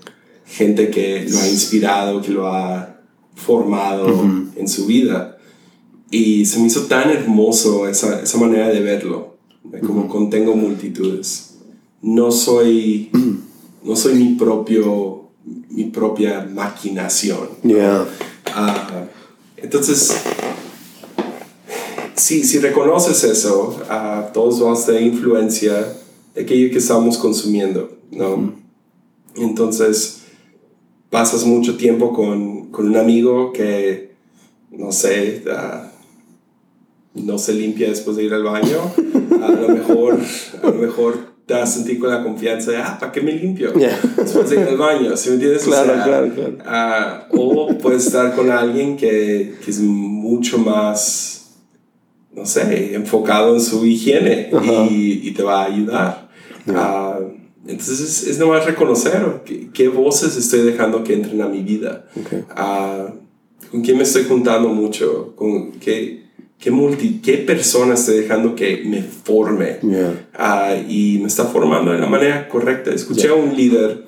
[0.51, 3.01] Gente que lo ha inspirado, que lo ha
[3.34, 4.09] formado
[4.57, 5.38] en su vida.
[6.11, 11.55] Y se me hizo tan hermoso esa, esa manera de verlo, de como contengo multitudes.
[12.03, 13.11] No soy,
[13.84, 15.30] no soy mi propio,
[15.70, 17.48] mi propia maquinación.
[17.62, 18.09] Yeah.
[18.46, 19.05] Ah,
[19.57, 20.16] entonces,
[22.14, 23.80] si, si reconoces eso,
[24.32, 25.96] todos vamos a tener influencia
[26.34, 28.55] de aquello que estamos consumiendo, ¿no?
[29.36, 30.19] Entonces,
[31.11, 34.12] pasas mucho tiempo con, con un amigo que,
[34.70, 35.90] no sé, ah,
[37.14, 38.78] no se limpia después de ir al baño.
[39.42, 40.18] A lo mejor,
[40.62, 43.32] a lo mejor te vas a sentir con la confianza de, ah, ¿para qué me
[43.32, 43.72] limpio?
[43.74, 43.98] Yeah.
[44.16, 45.66] Después de ir al baño, ¿sí me entiendes?
[45.66, 46.58] O Claro, sea, claro, claro.
[46.64, 51.56] Ah, o puedes estar con alguien que, que es mucho más,
[52.32, 54.50] no sé, enfocado en su higiene
[54.88, 56.30] y, y te va a ayudar.
[56.68, 57.09] Ah,
[57.66, 62.06] entonces es, nomás reconocer qué, qué voces estoy dejando que entren a mi vida.
[62.18, 62.44] Okay.
[62.50, 63.12] Ah,
[63.70, 66.24] con quién me estoy juntando mucho, con qué,
[66.58, 69.78] qué, multi, qué persona estoy dejando que me forme.
[69.82, 70.28] Yeah.
[70.34, 72.92] Ah, y me está formando de la manera correcta.
[72.92, 74.04] Escuché a un líder,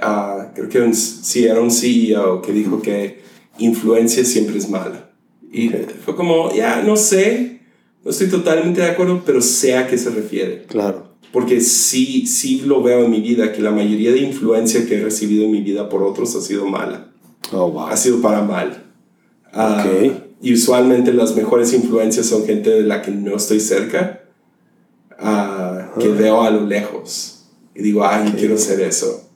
[0.00, 3.22] ah, creo que un, sí, era un CEO, que dijo que
[3.58, 5.10] influencia siempre es mala.
[5.52, 5.74] Y Ok.
[6.04, 7.60] fue como, ya, no sé,
[8.02, 10.64] no estoy totalmente de acuerdo, pero sé a qué se refiere.
[10.66, 11.13] Claro.
[11.34, 15.02] Porque sí, sí lo veo en mi vida, que la mayoría de influencia que he
[15.02, 17.08] recibido en mi vida por otros ha sido mala,
[17.52, 17.88] Oh, wow.
[17.88, 18.84] ha sido para mal.
[19.52, 20.12] Ah, Ok.
[20.40, 24.22] Y usualmente las mejores influencias son gente de la que no estoy cerca,
[25.18, 27.46] ah, que veo a lo lejos.
[27.74, 28.36] Y digo, ay, Ok.
[28.38, 29.28] quiero ser eso.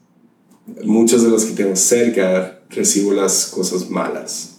[0.85, 4.55] Muchos de los que tengo cerca recibo las cosas malas.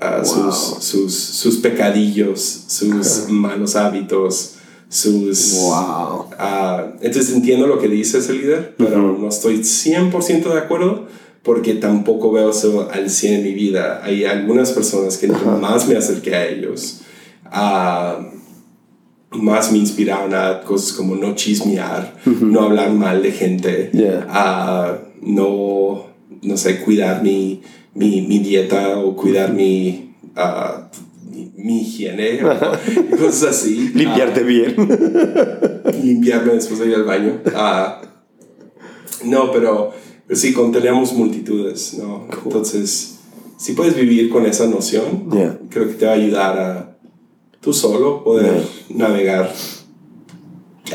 [0.00, 4.52] ah, sus, sus, sus pecadillos, sus malos hábitos,
[4.88, 5.52] sus...
[5.54, 6.30] Wow.
[6.38, 11.06] ah, entonces entiendo lo que dice ese líder, pero no estoy 100% de acuerdo
[11.42, 14.00] porque tampoco veo eso al 100 en mi vida.
[14.02, 17.00] Hay algunas personas que más me acerqué a ellos,
[17.46, 18.18] ah,
[19.30, 24.26] más me inspiraron a cosas como no chismear, no hablar mal de gente, Yeah.
[24.28, 26.06] a no,
[26.42, 27.62] no sé, cuidar mi,
[27.94, 30.88] mi, mi dieta o cuidar mi, ah,
[31.58, 33.90] mi, higiene, o cosas así.
[33.94, 34.74] Limpiarte bien.
[34.78, 37.40] Ah, limpiarme después de ir al baño.
[37.54, 38.00] Ah,
[39.24, 39.92] no, pero,
[40.26, 42.26] pero sí, contenemos multitudes, ¿no?
[42.44, 43.18] Entonces,
[43.56, 45.58] si puedes vivir con esa noción, Yeah.
[45.68, 46.98] creo que te va a ayudar a
[47.60, 49.52] tú solo poder navegar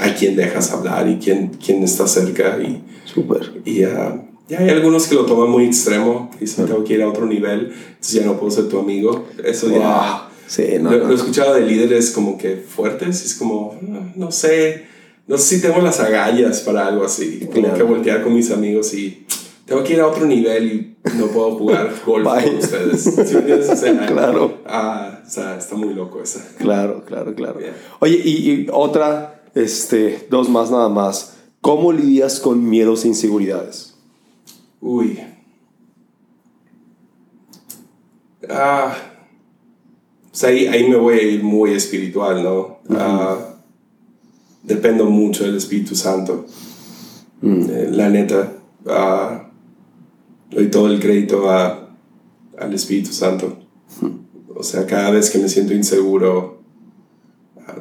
[0.02, 3.62] a quién dejas hablar y quién, quién está cerca y Súper.
[3.66, 7.10] y ah, ya hay algunos que lo toman muy extremo, dicen tengo que ir a
[7.10, 9.26] otro nivel, entonces ya no puedo ser tu amigo.
[9.44, 10.30] Eso ya...
[10.48, 13.78] Sí, no, lo, no, lo he escuchado de líderes como que fuertes, y es como,
[13.94, 14.86] "Ah, no sé,
[15.28, 17.40] no sé si tengo las agallas para algo así.
[17.52, 17.76] Tengo Claro.
[17.78, 19.26] que voltear con mis amigos y
[19.66, 22.46] tengo que ir a otro nivel y no puedo jugar golf Bye.
[22.46, 23.08] con ustedes.
[23.08, 24.60] O sea, Claro.
[24.66, 26.46] Ah, o sea, está muy loco esa.
[26.58, 27.60] Claro, claro, claro.
[27.60, 27.74] Yeah.
[28.00, 31.38] Oye, y, y otra, este, dos más nada más.
[31.62, 33.94] ¿Cómo lidias con miedos e inseguridades?
[34.82, 35.18] Uy.
[38.50, 38.94] Ah.
[40.34, 42.80] Pues ahí, ahí me voy a ir muy espiritual, ¿no?
[42.90, 43.38] Ah,
[44.64, 46.48] dependo mucho del Espíritu Santo.
[47.44, 48.52] Eh, la neta.
[48.88, 49.52] ah,
[50.50, 51.88] doy todo el crédito a,
[52.58, 53.60] al Espíritu Santo.
[54.56, 56.64] O sea, cada vez que me siento inseguro,
[57.68, 57.76] ah,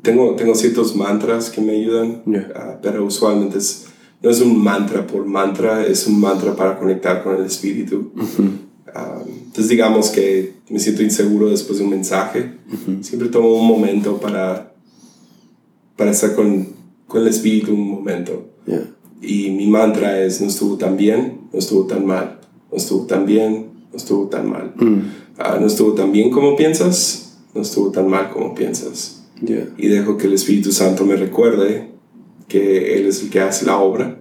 [0.00, 2.78] tengo, tengo ciertos mantras que me ayudan, Yeah.
[2.82, 3.88] pero usualmente es,
[4.22, 8.12] no es un mantra por mantra, es un mantra para conectar con el Espíritu.
[8.94, 12.54] Entonces digamos que me siento inseguro después de un mensaje,
[13.02, 14.72] siempre tomo un momento para,
[15.96, 16.66] para estar con,
[17.06, 18.48] con el Espíritu un momento.
[18.66, 18.88] Yeah.
[19.20, 23.26] Y mi mantra es, no estuvo tan bien, no estuvo tan mal, no estuvo tan
[23.26, 24.72] bien, no estuvo tan mal.
[25.36, 29.24] Ah, no estuvo tan bien como piensas, no estuvo tan mal como piensas.
[29.44, 29.68] Yeah.
[29.76, 31.90] Y dejo que el Espíritu Santo me recuerde
[32.48, 34.18] que Él es el que hace la obra.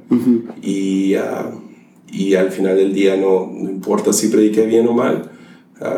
[0.62, 1.50] y, ah,
[2.12, 5.31] y al final del día no, no importa si prediqué bien o mal,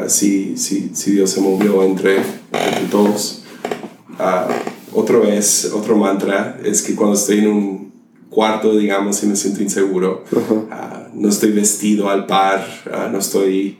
[0.08, 3.44] si, si, si Dios se movió entre, entre todos.
[4.20, 4.48] Ah,
[4.94, 7.94] otra vez, otro mantra es que cuando estoy en un
[8.30, 10.24] cuarto, digamos, y me siento inseguro,
[10.72, 13.78] ah, no estoy vestido al par, ah, no estoy...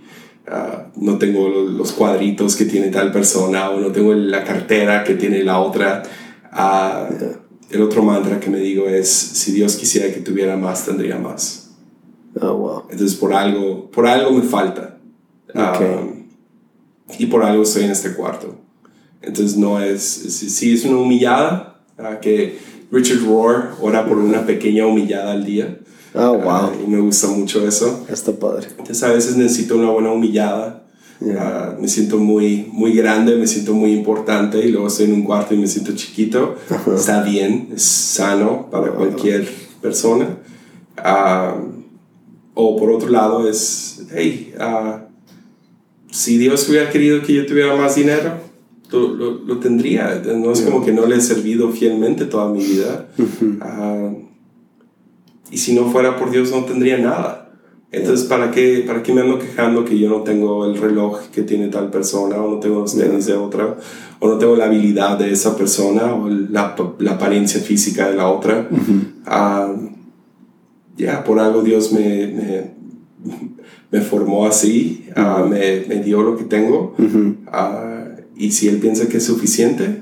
[0.96, 5.14] no tengo lo- los cuadritos que tiene tal persona o no tengo la cartera que
[5.16, 6.04] tiene la otra.
[7.70, 11.72] El otro mantra que me digo es, si Dios quisiera que tuviera más, tendría más.
[12.40, 12.84] Oh, wow.
[12.92, 14.93] Entonces por algo, por algo me falta.
[15.56, 15.80] Ah,
[17.20, 18.56] y por algo estoy en este cuarto.
[19.22, 22.58] Entonces no es, si es una humillada, ah, que
[22.92, 25.80] Richard Rohr ora por una pequeña humillada al día.
[26.16, 26.50] Oh, wow.
[26.50, 28.06] Ah, y me gusta mucho eso.
[28.10, 28.68] Está padre.
[28.72, 30.84] Entonces a veces necesito una buena humillada.
[31.40, 35.24] Ah, me siento muy, muy grande, me siento muy importante y luego estoy en un
[35.24, 36.56] cuarto y me siento chiquito.
[36.94, 39.48] Está bien, es sano para cualquier
[39.82, 40.38] persona.
[42.56, 44.54] O por otro lado es, hey,
[46.14, 48.34] si Dios hubiera querido que yo tuviera más dinero,
[48.92, 50.22] lo, lo, lo tendría.
[50.36, 53.08] No es como que no le he servido fielmente toda mi vida.
[53.60, 54.12] Ah,
[55.50, 57.52] y si no fuera por Dios no tendría nada.
[57.92, 61.42] Entonces, ¿para qué, ¿para qué me ando quejando que yo no tengo el reloj que
[61.42, 63.76] tiene tal persona, o no tengo los tenis de otra,
[64.20, 68.30] o no tengo la habilidad de esa persona, o la, la apariencia física de la
[68.30, 68.70] otra?
[69.26, 69.74] Ah,
[70.96, 72.72] ya, por algo Dios me, me,
[73.94, 76.96] me formó así, ah, me, me dio lo que tengo,
[77.46, 80.02] ah, y si Él piensa que es suficiente,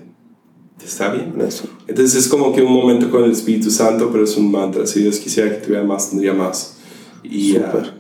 [0.82, 1.34] está bien.
[1.46, 1.66] Eso.
[1.88, 4.88] Entonces es como que un momento con el Espíritu Santo, pero es un mantra.
[4.88, 6.78] Si Dios quisiera que tuviera más, tendría más.
[7.22, 7.94] Y, ah,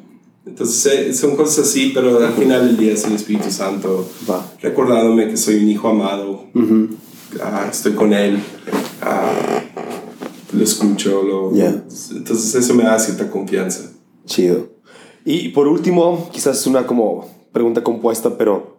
[0.45, 4.49] entonces eh, son cosas así, pero al final del día es el Espíritu Santo Va.
[4.61, 6.45] recordándome que soy un hijo amado.
[7.41, 8.39] Ah, estoy con Él.
[10.53, 11.21] lo escucho.
[11.21, 11.83] Lo, Yeah.
[12.15, 13.91] Entonces eso me da cierta confianza.
[14.25, 14.70] Chido.
[15.25, 18.77] Y por último, quizás es una como pregunta compuesta, pero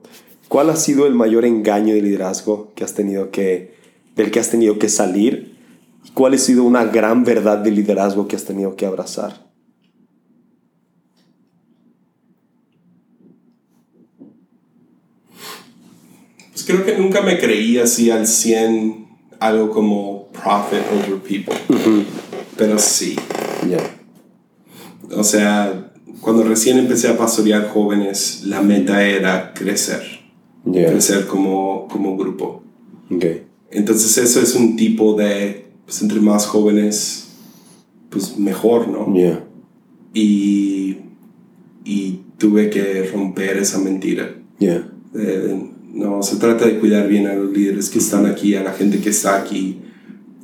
[0.48, 3.74] ¿cuál ha sido el mayor engaño de liderazgo que has tenido que,
[4.16, 5.56] del que has tenido que salir?
[6.04, 9.52] ¿Y cuál ha sido una gran verdad de liderazgo que has tenido que abrazar?
[16.50, 21.54] Pues creo que nunca me creí así al 100 algo como prophet over people.
[22.56, 23.16] Pero sí.
[23.68, 23.78] Ya.
[25.16, 25.91] O sea,
[26.22, 30.02] cuando recién empecé a pastorear jóvenes, la meta era crecer,
[30.64, 32.62] crecer como, como grupo.
[33.10, 33.42] Okay.
[33.72, 37.28] Entonces eso es un tipo de, pues entre más jóvenes,
[38.08, 39.12] pues mejor, ¿no?
[39.12, 39.44] Yeah.
[40.14, 40.98] Y,
[41.84, 44.32] y tuve que romper esa mentira.
[44.60, 44.88] Yeah.
[45.92, 49.00] no, se trata de cuidar bien a los líderes que están aquí, a la gente
[49.00, 49.80] que está aquí.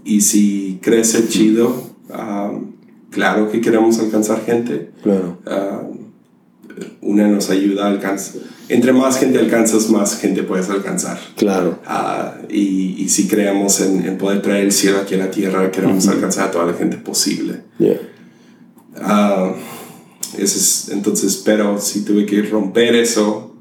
[0.05, 2.38] Y si crece chido, um,
[3.11, 4.91] claro que queremos alcanzar gente.
[5.03, 5.39] Claro.
[5.47, 6.09] Um,
[7.01, 8.43] una nos ayuda a alcanzar.
[8.69, 11.19] Entre más gente alcanzas, más gente puedes alcanzar.
[11.37, 11.79] Claro.
[11.87, 15.71] Uh, y, y, si creemos en, en, poder traer el cielo aquí a la tierra,
[15.71, 17.63] queremos alcanzar a toda la gente posible.
[17.79, 17.99] Yeah.
[18.97, 19.55] Uh,
[20.37, 23.55] ese es, entonces, pero si tuve que romper eso,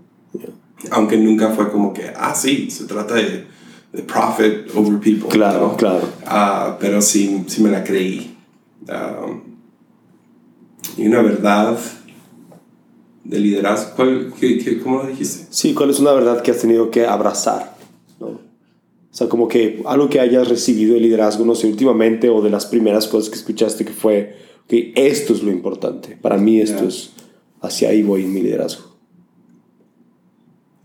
[0.91, 3.45] aunque nunca fue como que, ah, sí, se trata de,
[3.93, 5.29] de profit over people.
[5.29, 6.09] Claro, claro.
[6.25, 8.36] Uh, pero sí, sí me la creí.
[8.89, 9.41] Um,
[10.97, 11.77] y una verdad
[13.23, 15.47] de liderazgo, ¿cuál, qué, qué, ¿cómo lo dijiste?
[15.49, 17.75] Sí, ¿cuál es una verdad que has tenido que abrazar?
[18.19, 18.27] ¿no?
[18.27, 18.39] O
[19.11, 22.65] sea, como que algo que hayas recibido de liderazgo, no sé, últimamente o de las
[22.65, 24.35] primeras cosas que escuchaste que fue
[24.67, 26.17] que esto es lo importante.
[26.21, 26.87] Para mí esto Yeah.
[26.87, 27.11] es,
[27.61, 28.95] hacia ahí voy en mi liderazgo.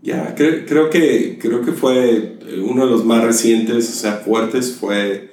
[0.01, 4.13] Ya, cre- creo, que, creo que fue eh, uno de los más recientes, o sea,
[4.17, 5.29] fuertes, fue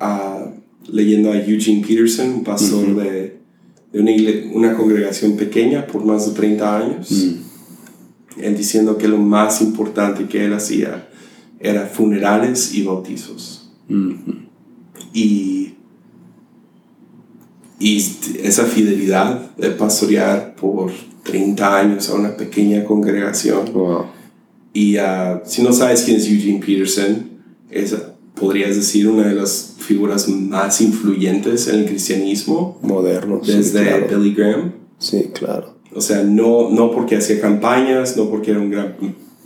[0.00, 0.31] ah,
[0.88, 3.38] leyendo a Eugene Peterson, un pastor de,
[3.92, 4.12] de una,
[4.52, 7.10] una congregación pequeña por más de 30 años.
[8.38, 11.08] Él diciendo que lo más importante que él hacía
[11.60, 13.70] era funerales y bautizos.
[15.12, 15.74] Y,
[17.78, 18.06] y
[18.42, 20.90] esa fidelidad de pastorear por
[21.24, 23.72] 30 años a una pequeña congregación.
[23.72, 24.06] Wow.
[24.72, 24.96] Y
[25.44, 27.30] si no sabes quién es Eugene Peterson,
[27.70, 27.94] es,
[28.42, 33.40] podrías decir, una de las figuras más influyentes en el cristianismo Moderno.
[33.42, 34.06] sí, desde claro.
[34.18, 34.72] Billy Graham.
[34.98, 35.76] Sí, claro.
[35.94, 38.96] O sea, no, no porque hacía campañas, no porque era un gran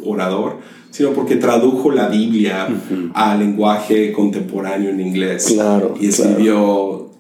[0.04, 0.58] orador,
[0.90, 2.68] sino porque tradujo la Biblia
[3.12, 5.46] al lenguaje contemporáneo en inglés.
[5.52, 7.10] Claro, Y escribió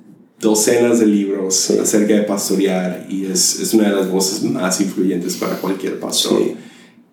[0.40, 5.36] docenas de libros acerca de pastorear y es, es una de las voces más influyentes
[5.36, 6.38] para cualquier pastor.
[6.38, 6.54] Sí.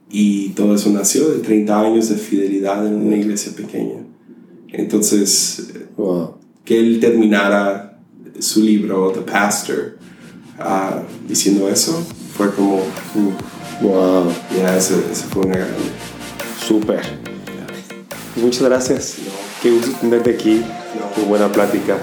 [0.10, 4.06] Y todo eso nació de 30 años de fidelidad en una iglesia pequeña.
[4.74, 6.38] Entonces, Wow.
[6.66, 8.00] que él terminara
[8.40, 9.98] su libro, The Pastor,
[10.60, 12.04] ah, diciendo eso,
[12.36, 13.32] fue como, uh,
[13.82, 14.34] Wow.
[14.58, 15.76] ya, ese, ese fue una grande.
[16.68, 17.02] Súper.
[18.36, 19.16] Muchas gracias.
[19.62, 20.56] Qué gusto tenerte aquí.
[21.00, 21.14] No.
[21.16, 21.98] Qué buena plática.